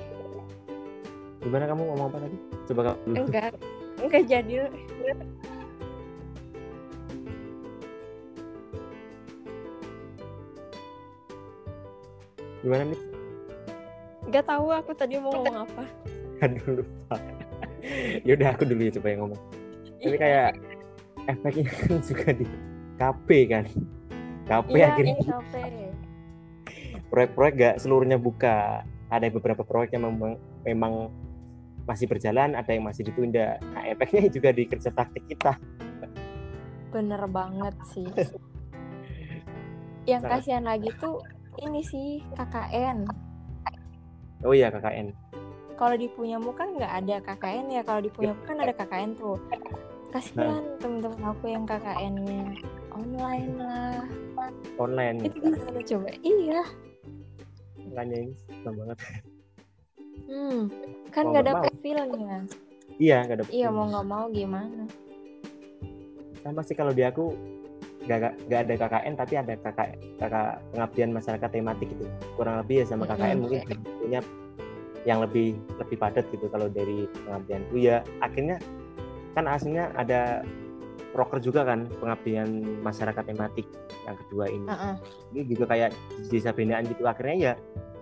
[1.43, 2.37] gimana kamu ngomong apa tadi?
[2.71, 2.97] Coba kamu.
[3.19, 3.51] Enggak
[4.03, 4.67] enggak jadi.
[12.63, 13.01] Gimana nih
[14.31, 15.83] Gak tahu aku tadi mau ngomong apa.
[16.41, 17.15] Aduh lupa.
[18.23, 19.41] Ya udah aku dulu ya coba yang ngomong.
[19.99, 20.55] Tapi kayak
[21.27, 22.45] efeknya kan juga di
[22.95, 23.63] KP kan?
[24.47, 25.15] KP iya, akhirnya.
[27.11, 28.87] proyek-proyek gak seluruhnya buka.
[29.11, 31.11] Ada beberapa proyek yang memang, memang
[31.83, 33.59] masih berjalan ada yang masih ditunda.
[33.73, 35.59] Nah efeknya juga di kerja praktik kita.
[36.91, 38.07] Bener banget sih.
[40.03, 41.23] Yang kasihan lagi tuh
[41.63, 43.07] ini sih KKN
[44.43, 45.15] oh iya KKN
[45.73, 47.81] kalau di punyamu kan nggak ada KKN ya.
[47.81, 49.41] Kalau di punyamu kan ada KKN tuh.
[50.13, 50.77] Kasihan nah.
[50.77, 52.61] temen-temen aku yang KKN-nya
[52.93, 54.05] online lah.
[54.77, 55.17] Online.
[55.25, 56.09] Itu gimana coba?
[56.21, 56.61] Iya.
[57.89, 58.97] Makanya ini banget
[60.33, 60.61] hmm
[61.13, 62.37] kan nggak ada profilnya
[62.97, 64.89] iya nggak ada iya mau nggak mau gimana?
[66.41, 67.31] Sama sih kalau di aku
[68.03, 72.05] gak, gak ada KKN tapi ada kakak kakak pengabdian masyarakat tematik gitu.
[72.35, 73.41] Kurang lebih ya sama KKN hmm.
[73.41, 73.59] mungkin
[74.03, 74.19] punya
[75.03, 78.59] yang lebih lebih padat gitu kalau dari pengabdianku ya akhirnya
[79.35, 80.43] kan aslinya ada
[81.11, 83.67] proker juga kan pengabdian masyarakat tematik
[84.03, 84.67] yang kedua ini.
[84.67, 84.95] Uh -uh.
[85.31, 85.91] ini juga kayak
[86.27, 87.05] desa binaan gitu.
[87.05, 87.53] Akhirnya ya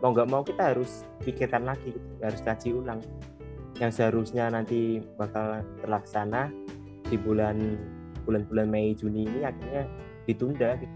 [0.02, 2.10] mau nggak mau kita harus pikirkan lagi gitu.
[2.26, 3.00] harus kaji ulang
[3.78, 6.50] yang seharusnya nanti bakal terlaksana
[7.06, 7.78] di bulan
[8.26, 9.86] bulan-bulan Mei Juni ini akhirnya
[10.26, 10.96] ditunda gitu.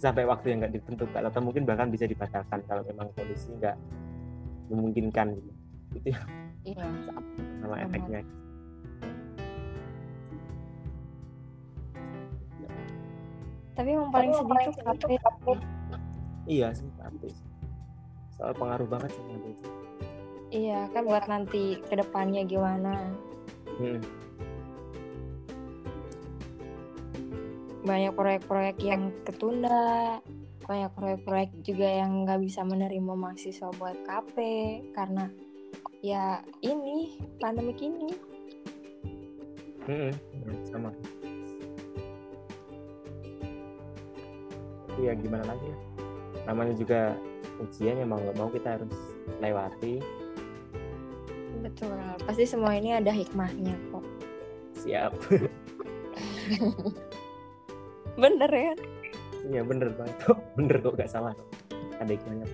[0.00, 3.76] sampai waktu yang nggak ditentukan atau mungkin bahkan bisa dibatalkan kalau memang kondisi nggak
[4.72, 6.08] memungkinkan gitu.
[6.08, 6.20] ya.
[6.64, 6.84] iya
[7.60, 7.84] sama Benar.
[7.88, 8.20] efeknya
[13.76, 14.66] tapi yang paling sedih
[14.98, 15.52] tuh kafe
[16.48, 17.30] iya sih tapi
[18.38, 19.68] soal pengaruh banget sih nanti itu.
[20.48, 22.94] Iya kan buat nanti ke depannya gimana.
[23.78, 24.00] Hmm.
[27.88, 30.20] banyak proyek-proyek yang ketunda
[30.68, 34.36] banyak proyek-proyek juga yang nggak bisa menerima mahasiswa buat KP
[34.92, 35.32] karena
[36.04, 38.12] ya ini pandemik ini.
[39.88, 40.12] Hmm,
[40.68, 40.92] sama.
[44.92, 45.76] Tapi ya gimana lagi ya?
[46.44, 47.16] Namanya juga
[47.62, 48.94] ujian ya mau nggak mau kita harus
[49.42, 50.02] lewati.
[51.58, 51.98] Betul.
[52.22, 54.04] Pasti semua ini ada hikmahnya kok.
[54.78, 55.12] Siap.
[58.22, 58.72] Bener ya?
[59.48, 60.38] Iya bener banget kok.
[60.58, 61.34] Bener kok gak salah.
[61.70, 62.46] Kok ada hikmahnya.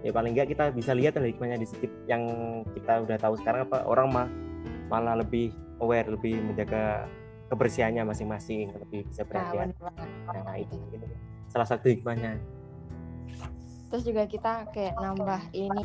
[0.00, 2.24] Ya paling nggak kita bisa lihat ada hikmahnya di sedikit yang
[2.72, 4.28] kita udah tahu sekarang apa orang mah
[4.88, 7.04] malah lebih aware lebih menjaga
[7.52, 10.44] kebersihannya masing-masing lebih bisa nah, perhatian bener banget.
[10.46, 11.06] nah itu, itu.
[11.52, 12.40] Salah satu hikmahnya
[13.90, 15.82] terus juga kita kayak nambah ini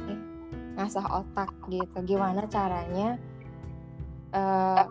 [0.77, 2.15] ngasah otak gitu.
[2.15, 3.17] Gimana caranya
[4.31, 4.85] eh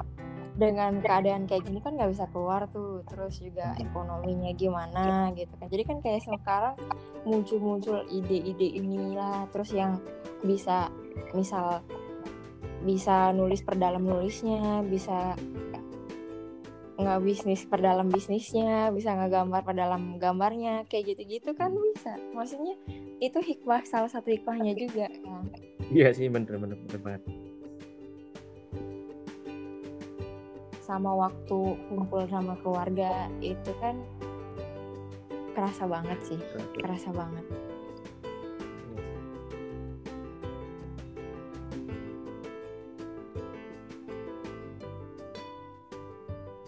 [0.55, 3.07] dengan keadaan kayak gini kan nggak bisa keluar tuh.
[3.07, 5.67] Terus juga ekonominya gimana gitu kan.
[5.71, 6.75] Jadi kan kayak sekarang
[7.23, 9.47] muncul-muncul ide-ide inilah.
[9.55, 10.03] Terus yang
[10.43, 10.91] bisa
[11.33, 11.81] misal
[12.85, 15.33] bisa nulis perdalam nulisnya bisa
[16.95, 22.15] nggak bisnis perdalam bisnisnya bisa ngegambar perdalam gambarnya kayak gitu-gitu kan bisa.
[22.31, 22.79] Maksudnya
[23.19, 25.11] itu hikmah salah satu hikmahnya juga.
[25.11, 25.51] Kan
[25.91, 27.23] iya sih bener bener bener banget.
[30.85, 31.59] Sama waktu
[31.91, 33.99] kumpul sama keluarga itu kan
[35.55, 36.39] kerasa banget sih
[36.83, 37.47] kerasa banget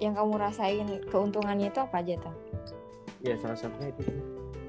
[0.06, 2.34] yang kamu rasain keuntungannya itu apa aja tuh
[3.26, 4.02] ya salah satunya itu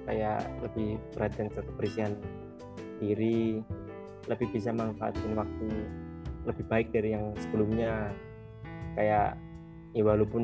[0.08, 2.14] kayak lebih perhatian ke kebersihan
[2.98, 3.62] diri
[4.28, 5.68] lebih bisa manfaatin waktu
[6.48, 8.12] lebih baik dari yang sebelumnya.
[8.96, 9.38] Kayak
[9.94, 10.44] ya walaupun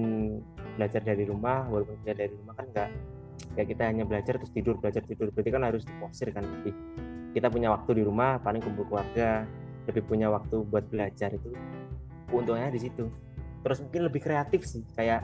[0.77, 2.89] belajar dari rumah walaupun belajar dari rumah kan enggak
[3.53, 6.43] ya kita hanya belajar terus tidur belajar tidur berarti kan harus diforsir kan.
[6.43, 6.73] Lebih
[7.33, 9.47] kita punya waktu di rumah paling kumpul keluarga
[9.89, 11.51] lebih punya waktu buat belajar itu
[12.29, 13.09] keuntungannya di situ
[13.63, 15.23] terus mungkin lebih kreatif sih kayak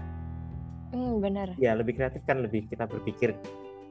[0.90, 3.36] hmm bener ya lebih kreatif kan lebih kita berpikir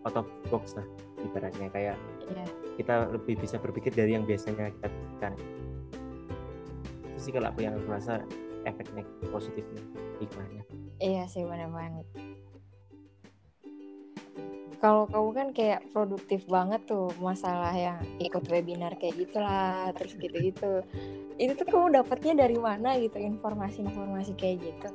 [0.02, 0.86] out of box lah
[1.20, 1.96] ibaratnya kayak
[2.28, 2.44] Iya.
[2.76, 5.32] kita lebih bisa berpikir dari yang biasanya kita pikirkan
[7.08, 8.22] itu sih kalau aku yang aku rasa
[8.64, 9.82] efek negatif positifnya
[10.18, 10.62] hikmahnya
[10.98, 12.06] Iya sih bener banget.
[14.78, 20.86] Kalau kamu kan kayak produktif banget tuh masalah yang ikut webinar kayak gitulah, terus gitu-gitu.
[21.34, 24.88] Itu tuh kamu dapatnya dari mana gitu informasi-informasi kayak gitu?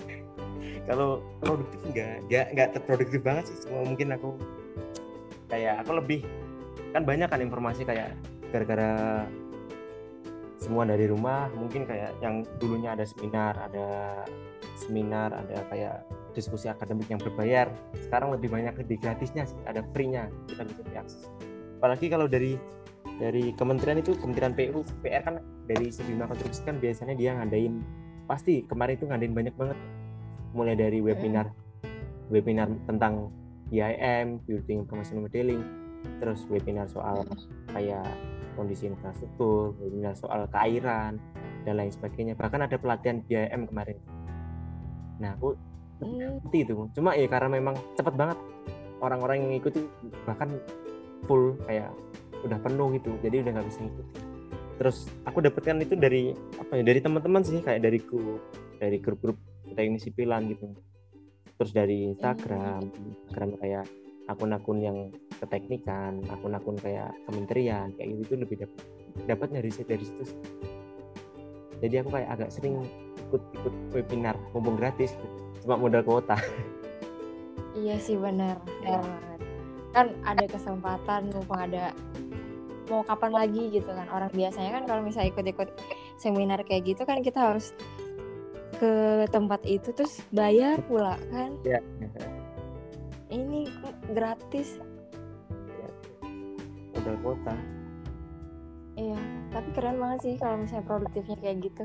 [0.87, 4.35] kalau produktif enggak enggak enggak terproduktif banget sih semua mungkin aku
[5.47, 6.19] kayak aku lebih
[6.91, 8.13] kan banyak kan informasi kayak
[8.51, 9.23] gara-gara
[10.59, 13.87] semua dari rumah mungkin kayak yang dulunya ada seminar ada
[14.79, 15.97] seminar ada kayak
[16.33, 17.69] diskusi akademik yang berbayar.
[17.97, 21.29] Sekarang lebih banyak di gratisnya sih ada free-nya kita bisa diakses.
[21.79, 22.57] Apalagi kalau dari
[23.21, 27.79] dari kementerian itu kementerian PU PR kan dari sejumlah konstruksi kan biasanya dia ngadain
[28.25, 29.77] pasti kemarin itu ngadain banyak banget.
[30.53, 31.49] Mulai dari webinar
[32.29, 33.29] webinar tentang
[33.69, 35.61] BIM building information modeling
[36.19, 37.23] terus webinar soal
[37.71, 38.05] kayak
[38.53, 41.17] kondisi infrastruktur webinar soal keairan
[41.63, 42.37] dan lain sebagainya.
[42.37, 43.97] Bahkan ada pelatihan BIM kemarin.
[45.19, 45.55] Nah aku
[46.01, 46.73] Hmm, ngerti itu.
[46.97, 48.37] Cuma ya karena memang cepet banget
[49.03, 49.81] orang-orang yang ngikuti
[50.23, 50.49] bahkan
[51.27, 51.91] full kayak
[52.43, 54.23] udah penuh gitu jadi udah nggak bisa ngikutin.
[54.73, 58.41] Terus aku dapetkan itu dari apa ya dari teman-teman sih kayak dari grup
[58.81, 59.37] dari grup-grup
[59.73, 60.73] teknik sipilan gitu.
[61.59, 62.81] Terus dari Instagram
[63.29, 63.85] Instagram kayak
[64.27, 64.97] akun-akun yang
[65.43, 68.79] keteknikan akun-akun kayak kementerian kayak gitu itu lebih dapat
[69.27, 70.23] dapatnya dari dari situ
[71.83, 72.79] jadi aku kayak agak sering
[73.27, 75.37] ikut-ikut webinar mumpung gratis gitu.
[75.63, 76.35] Cuma modal kuota.
[77.73, 79.39] Iya sih benar, benar banget.
[79.95, 81.95] Kan ada kesempatan mumpung ada
[82.91, 84.05] mau kapan lagi gitu kan.
[84.11, 85.69] Orang biasanya kan kalau misalnya ikut-ikut
[86.21, 87.73] seminar kayak gitu kan kita harus
[88.77, 91.57] ke tempat itu terus bayar pula kan.
[91.65, 91.81] Ya
[93.33, 93.65] ini
[94.13, 94.77] gratis.
[96.93, 97.55] Modal kuota.
[98.93, 99.17] Iya,
[99.49, 101.83] tapi keren banget sih kalau misalnya produktifnya kayak gitu.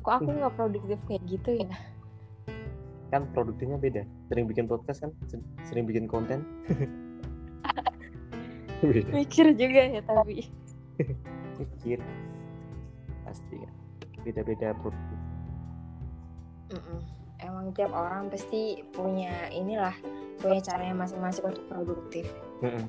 [0.00, 1.68] Kok aku nggak produktif kayak gitu ya?
[3.10, 4.06] Kan produktifnya beda.
[4.30, 6.46] Sering bikin podcast kan se- sering bikin konten.
[9.12, 10.46] Mikir juga ya tapi.
[11.60, 12.00] mikir.
[13.28, 13.74] Pasti kan.
[14.24, 15.18] Beda-beda produktif.
[16.70, 17.02] Mm-mm.
[17.42, 19.90] emang tiap orang pasti punya inilah
[20.38, 22.30] punya caranya masing-masing untuk produktif.
[22.62, 22.86] Mm-mm.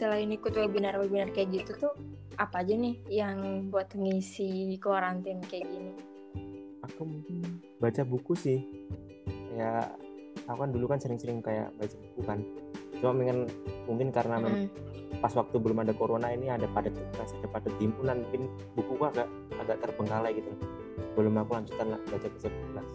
[0.00, 1.92] selain ikut webinar-webinar kayak gitu tuh
[2.40, 5.92] apa aja nih yang buat ngisi karantin kayak gini?
[6.88, 8.64] Aku mungkin baca buku sih.
[9.52, 9.92] Ya
[10.48, 12.40] aku kan dulu kan sering-sering kayak baca buku kan.
[12.96, 13.44] Cuma mungkin
[13.84, 15.20] mungkin karena memang Mm.
[15.20, 19.12] pas waktu belum ada corona ini ada padat tugas ada padat himpunan mungkin buku gua
[19.12, 19.28] agak
[19.60, 20.48] agak terbengkalai gitu.
[21.12, 22.94] Belum aku lanjutkan lah baca baca buku lagi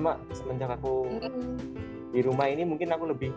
[0.00, 1.56] cuma semenjak aku Mm.
[2.16, 3.36] di rumah ini mungkin aku lebih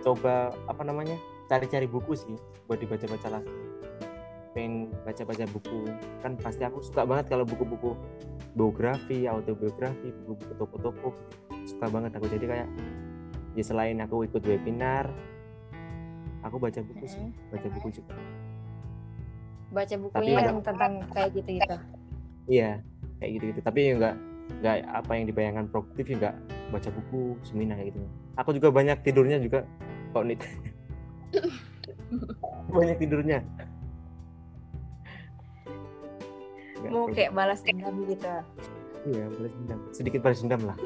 [0.00, 2.32] coba apa namanya cari-cari buku sih
[2.64, 3.52] buat dibaca-baca lagi
[4.54, 5.90] pengen baca-baca buku.
[6.22, 7.98] Kan pasti aku suka banget kalau buku-buku
[8.54, 11.10] biografi autobiografi buku-buku toko-toko.
[11.66, 12.30] Suka banget aku.
[12.30, 12.68] Jadi kayak
[13.58, 15.10] ya selain aku ikut webinar
[16.46, 17.26] aku baca buku sih.
[17.50, 18.14] Baca buku juga.
[19.74, 21.76] Baca bukunya Tapi yang tentang kayak gitu gitu
[22.44, 22.80] iya
[23.20, 24.14] kayak gitu gitu tapi ya enggak
[24.60, 26.36] enggak apa yang dibayangkan produktif ya enggak
[26.68, 28.00] baca buku seminar kayak gitu.
[28.34, 29.64] Aku juga banyak tidurnya juga.
[30.12, 30.40] Kok nit
[32.76, 33.42] banyak tidurnya
[36.84, 38.28] Enggak mau kayak balas dendam gitu.
[39.08, 39.80] Iya balas dendam.
[39.96, 40.76] Sedikit balas dendam lah.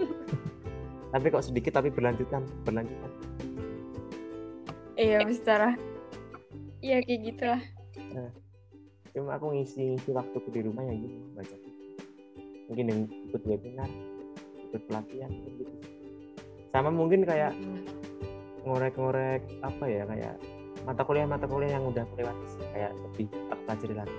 [1.13, 3.11] Tapi kok sedikit tapi berlanjutan berlanjutan.
[4.95, 5.73] Iya secara.
[6.85, 7.63] Iya kayak gitulah.
[9.17, 11.57] Cuma aku ngisi ngisi waktuku di rumah ya gitu baca
[12.69, 13.01] mungkin yang
[13.33, 13.89] ikut webinar
[14.69, 15.65] ikut pelatihan gitu.
[16.71, 17.81] Sama mungkin kayak Mm.
[18.69, 20.37] ngorek-ngorek apa ya kayak
[20.85, 22.61] mata kuliah mata kuliah yang udah sih.
[22.77, 24.17] kayak lebih aku pelajari lagi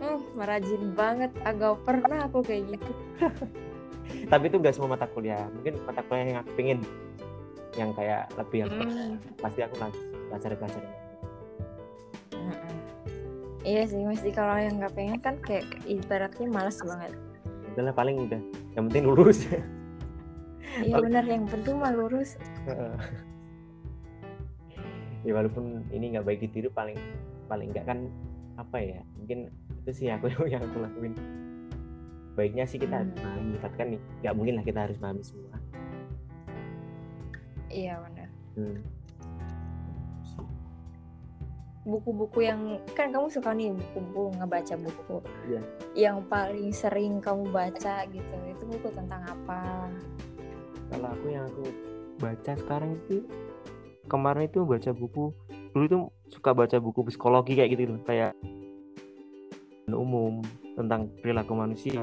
[0.00, 2.92] Hmm, merajin banget agak pernah aku kayak gitu.
[4.32, 5.48] Tapi itu nggak semua mata kuliah.
[5.52, 6.78] Mungkin mata kuliah yang aku pengen
[7.74, 9.18] yang kayak lebih yang Hmm.
[9.42, 9.98] pasti aku lanjut
[10.30, 10.88] pelajari pelajari
[12.30, 12.76] Mm-mm.
[13.64, 17.12] Iya sih, mesti kalau yang nggak pengen kan kayak ibaratnya males banget.
[17.74, 18.38] udahlah paling udah.
[18.76, 19.38] Yang penting lulus.
[20.74, 22.34] Iya benar, yang penting mah lurus.
[25.22, 26.98] ya walaupun ini nggak baik ditiru paling
[27.46, 28.10] paling nggak kan
[28.58, 29.00] apa ya?
[29.14, 29.54] Mungkin
[29.84, 31.12] itu sih aku yang aku lakuin
[32.34, 33.12] baiknya sih kita Hmm.
[33.14, 35.56] memahami tapi kan nih nggak mungkin lah kita harus memahami semua
[37.68, 38.28] Iya benar.
[38.54, 38.78] hmm.
[41.84, 45.16] Buku-buku yang kan kamu suka nih buku-buku ngebaca buku.
[45.44, 45.60] Iya.
[45.92, 49.90] Yang paling sering kamu baca gitu, itu buku tentang apa?
[50.84, 51.64] kalau aku yang aku
[52.16, 53.26] baca sekarang itu
[54.06, 55.34] kemarin itu baca buku
[55.74, 55.98] dulu itu
[56.30, 58.36] suka baca buku psikologi kayak gitu loh kayak
[59.86, 60.40] umum
[60.74, 62.02] tentang perilaku manusia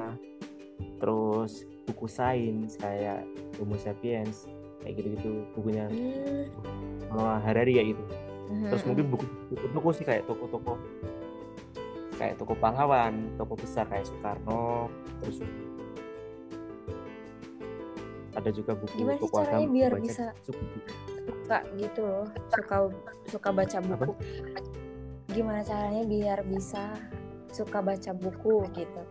[0.97, 3.25] terus buku sains kayak
[3.57, 4.45] Homo sapiens
[4.81, 6.45] kayak gitu-gitu bukunya Hmm.
[7.09, 8.03] Noah Harari kayak gitu
[8.69, 8.87] terus Mhm.
[8.87, 9.25] mungkin buku
[9.71, 10.73] toko sih kayak toko-toko
[12.15, 14.87] kayak toko pahlawan toko besar kayak Soekarno
[15.19, 15.41] terus
[18.31, 20.63] ada juga buku Gimana sih caranya agama biar bisa suku.
[21.41, 22.77] suka gitu loh, suka
[23.27, 24.11] suka baca buku.
[25.27, 26.95] Gimana caranya biar bisa
[27.51, 29.01] suka baca buku gitu?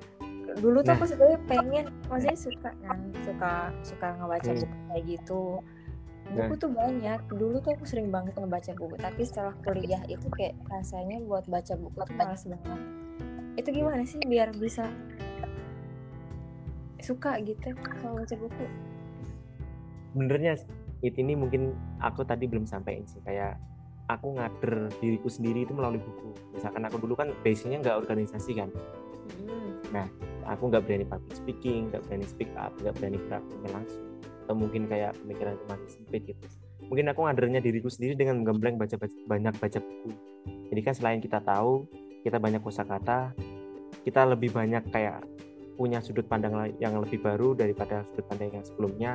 [0.51, 0.99] Dulu tuh Nah.
[0.99, 3.53] aku sebenarnya pengen, maksudnya suka kan, suka
[3.87, 4.59] suka ngebaca Hmm.
[4.59, 5.43] buku kayak gitu.
[6.31, 7.21] Buku tuh banyak.
[7.31, 11.75] Dulu tuh aku sering banget ngebaca buku, tapi setelah kuliah itu kayak rasanya buat baca
[11.79, 12.81] buku tuh males banget.
[13.59, 14.91] Itu gimana sih biar bisa
[17.01, 18.67] suka gitu kalau baca buku?
[20.11, 20.59] benernya
[21.07, 21.71] it ini mungkin
[22.03, 23.55] aku tadi belum sampaikan sih kayak
[24.11, 26.35] aku ngader diriku sendiri itu melalui buku.
[26.59, 28.71] Misalkan aku dulu kan basicnya nggak organisasi kan.
[29.91, 30.07] Hmm.
[30.51, 34.03] aku nggak berani public speaking nggak berani speak up nggak berani gerak langsung.
[34.47, 36.47] Atau mungkin kayak pemikiran semakin sempit gitu.
[36.91, 40.11] Mungkin aku ngadernya diriku sendiri dengan menggembleng baca, baca banyak baca buku.
[40.75, 41.87] Jadi kan selain kita tahu
[42.27, 43.31] kita banyak kosakata
[44.03, 45.21] kita lebih banyak kayak
[45.77, 49.13] punya sudut pandang yang lebih baru daripada sudut pandang yang sebelumnya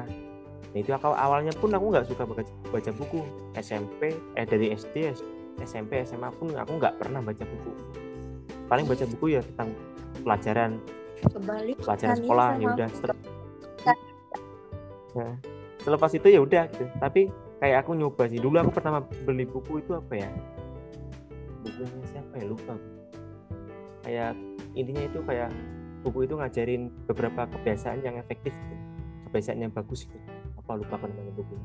[0.74, 3.22] nah itu aku awalnya pun aku nggak suka baca, baca buku.
[3.56, 5.14] SMP eh dari SD
[5.64, 7.72] SMP SMA pun aku nggak pernah baca buku.
[8.66, 9.70] Paling baca buku ya tentang
[10.26, 10.72] pelajaran.
[11.26, 12.98] Kebalik pelajaran ya sekolah ya udah aku.
[13.00, 13.24] Setel-
[15.16, 15.34] nah,
[15.80, 16.86] selepas itu ya udah gitu.
[17.00, 17.22] Tapi
[17.64, 18.40] kayak aku nyoba sih.
[18.42, 20.30] Dulu aku pertama beli buku itu apa ya?
[21.64, 22.46] Bukunya siapa ya?
[22.52, 22.76] Lupa
[24.06, 24.38] kayak
[24.78, 25.50] intinya itu kayak
[26.06, 28.76] buku itu ngajarin beberapa kebiasaan yang efektif gitu.
[29.28, 30.35] kebiasaan yang bagus gitu
[30.66, 31.62] apa lupa apa namanya bukunya.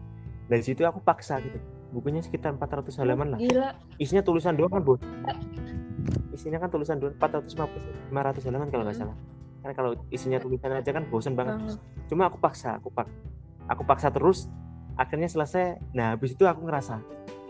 [0.46, 1.56] Dari situ aku paksa gitu.
[1.90, 3.38] Bukunya sekitar 400 halaman lah.
[3.40, 3.72] Gila.
[3.96, 5.00] isinya tulisan doang kan bos
[6.30, 9.08] isinya kan tulisan doang 450 500 halaman kalau nggak Hmm.
[9.08, 9.16] salah.
[9.60, 11.80] Kan kalau isinya tulisan aja kan bosan banget.
[12.06, 13.08] Cuma aku paksa aku pak
[13.66, 14.52] aku paksa terus.
[14.94, 15.80] Akhirnya selesai.
[15.90, 17.00] Nah habis itu aku ngerasa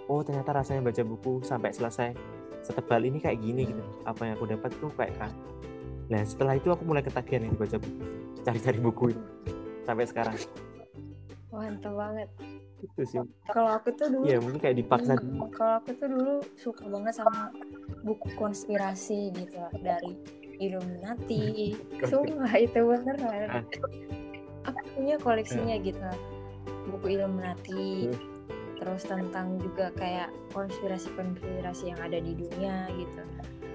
[0.07, 2.15] oh ternyata rasanya baca buku sampai selesai.
[2.61, 3.83] Setebal ini kayak gini gitu.
[4.05, 5.33] Apa yang aku dapat tuh kayak kan
[6.07, 8.03] nah setelah itu aku mulai ketagihan nih baca buku.
[8.43, 9.23] Cari-cari buku itu.
[9.83, 10.35] Sampai sekarang
[11.51, 12.29] mantap banget
[12.81, 16.35] itu sih kalau aku tuh dulu ya mungkin kayak dipaksa Hmm, kalau aku tuh dulu
[16.55, 17.51] suka banget sama
[18.01, 20.15] buku konspirasi gitu dari
[20.59, 21.75] Illuminati
[22.11, 23.65] sumpah itu beneran Ah.
[24.63, 26.17] aku punya koleksinya gitu lah.
[26.87, 28.19] buku Illuminati Hmm.
[28.77, 33.21] terus tentang juga kayak konspirasi-konspirasi yang ada di dunia gitu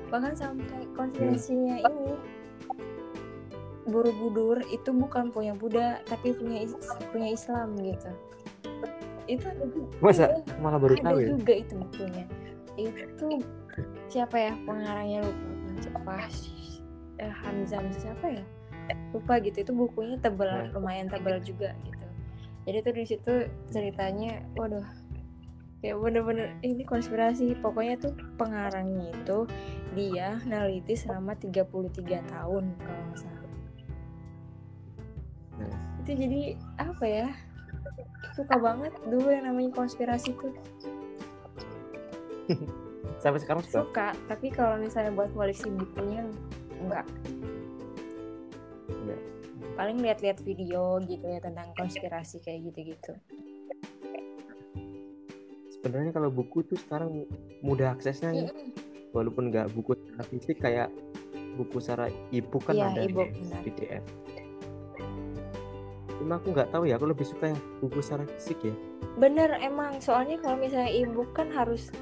[0.07, 1.85] bahkan sampai konspirasinya Hmm.
[1.85, 2.13] ini
[3.85, 6.77] Borobudur itu bukan punya Buddha tapi punya is-
[7.13, 8.09] punya Islam gitu.
[9.25, 9.47] Itu
[10.01, 10.29] masa?
[10.29, 11.27] Iya, malah baru ada tahu ya?
[11.33, 12.25] juga itu bukunya.
[12.75, 13.27] Itu
[14.09, 15.41] siapa ya pengarangnya lupa
[15.81, 16.13] siapa
[17.17, 18.43] eh, Hamzah siapa ya?
[19.13, 20.69] Lupa gitu itu bukunya tebel Nah.
[20.73, 22.05] lumayan tebel juga gitu.
[22.65, 23.33] Jadi tuh di situ
[23.69, 24.85] ceritanya waduh
[25.81, 27.53] kayak bener-bener ini konspirasi.
[27.61, 29.45] Pokoknya tuh pengarangnya itu
[29.93, 31.61] dia neliti selama 33
[32.25, 33.44] tahun kalau nggak salah
[35.59, 35.71] Nah,
[36.03, 36.41] itu jadi
[36.79, 37.27] apa ya?
[38.35, 40.53] Suka banget dulu yang namanya konspirasi tuh.
[43.23, 43.81] Sampai sekarang suka?
[43.87, 46.27] Suka tapi kalau misalnya buat koleksi bukunya
[46.81, 47.07] enggak.
[48.91, 49.21] Enggak.
[49.75, 53.11] paling lihat-lihat video gitu ya tentang konspirasi kayak gitu-gitu.
[55.75, 57.27] Sebenarnya kalau buku tuh sekarang
[57.59, 58.47] mudah aksesnya ya.
[59.11, 60.87] walaupun nggak buku secara fisik kayak
[61.59, 63.67] buku secara e-book kan Iya, ada e-book, di.
[63.67, 64.03] PDF
[66.25, 68.73] cuma aku nggak tahu ya aku lebih suka yang buku secara fisik ya.
[69.21, 70.01] Bener emang.
[70.01, 71.93] Soalnya kalau misalnya ibu kan harus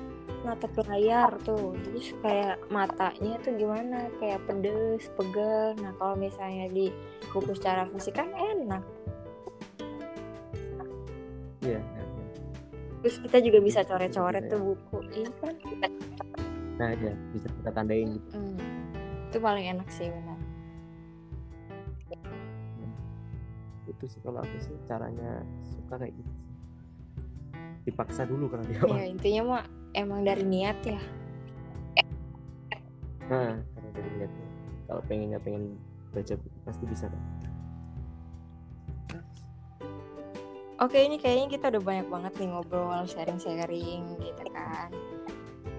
[0.47, 1.75] natap layar tuh.
[1.83, 4.07] Terus kayak matanya tuh gimana?
[4.23, 5.75] Kayak pedes pegel.
[5.83, 6.87] Nah kalau misalnya di
[7.35, 8.83] buku secara fisik kan enak.
[11.59, 11.83] Iya
[13.03, 14.97] terus kita juga bisa Bisa, coret-coret bisa, tuh buku.
[15.11, 15.53] Iya kan?
[16.79, 18.29] Nah ya bisa kita tandain gitu.
[18.31, 18.55] Hmm,
[19.27, 20.32] itu paling enak sih benar
[23.93, 26.31] itu sih kalau aku sih caranya suka kayak gitu
[27.83, 29.63] dipaksa dulu karena di awal ya intinya mah
[29.93, 31.01] emang dari niat ya.
[33.27, 34.47] Nah karena dari lihatnya
[34.87, 35.75] kalau pengennya pengen
[36.15, 37.23] baca buku pasti bisa kan
[40.81, 44.91] Oke ini kayaknya kita udah banyak banget nih ngobrol sharing-sharing gitu kan.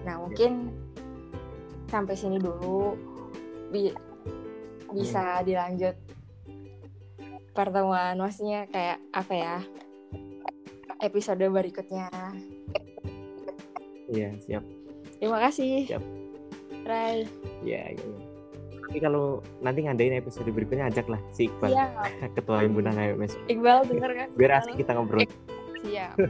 [0.01, 0.73] Nah mungkin
[1.93, 2.97] sampai sini dulu.
[3.69, 3.93] Bi-
[4.95, 5.93] bisa dilanjut
[7.55, 9.55] pertemuan maksudnya kayak apa ya
[10.99, 12.07] episode berikutnya.
[14.07, 14.63] iya siap
[15.15, 15.87] Terima kasih.
[15.87, 16.03] Siap.
[16.85, 17.25] Rai.
[17.63, 18.25] iya iya iya.
[18.85, 19.25] tapi kalau
[19.59, 21.85] nanti ngadain episode berikutnya ajak lah si Iqbal Iya.
[22.37, 24.27] ketua himpunan HMS Iqbal denger kan?
[24.35, 25.25] biar asik kita ngobrol
[25.81, 26.13] Siap.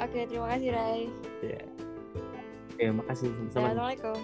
[0.00, 1.02] Oke terima kasih Rai.
[1.44, 1.60] ya
[2.78, 4.16] ya makasih sama-sama Assalamualaikum.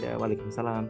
[0.00, 0.88] ya waalaikumsalam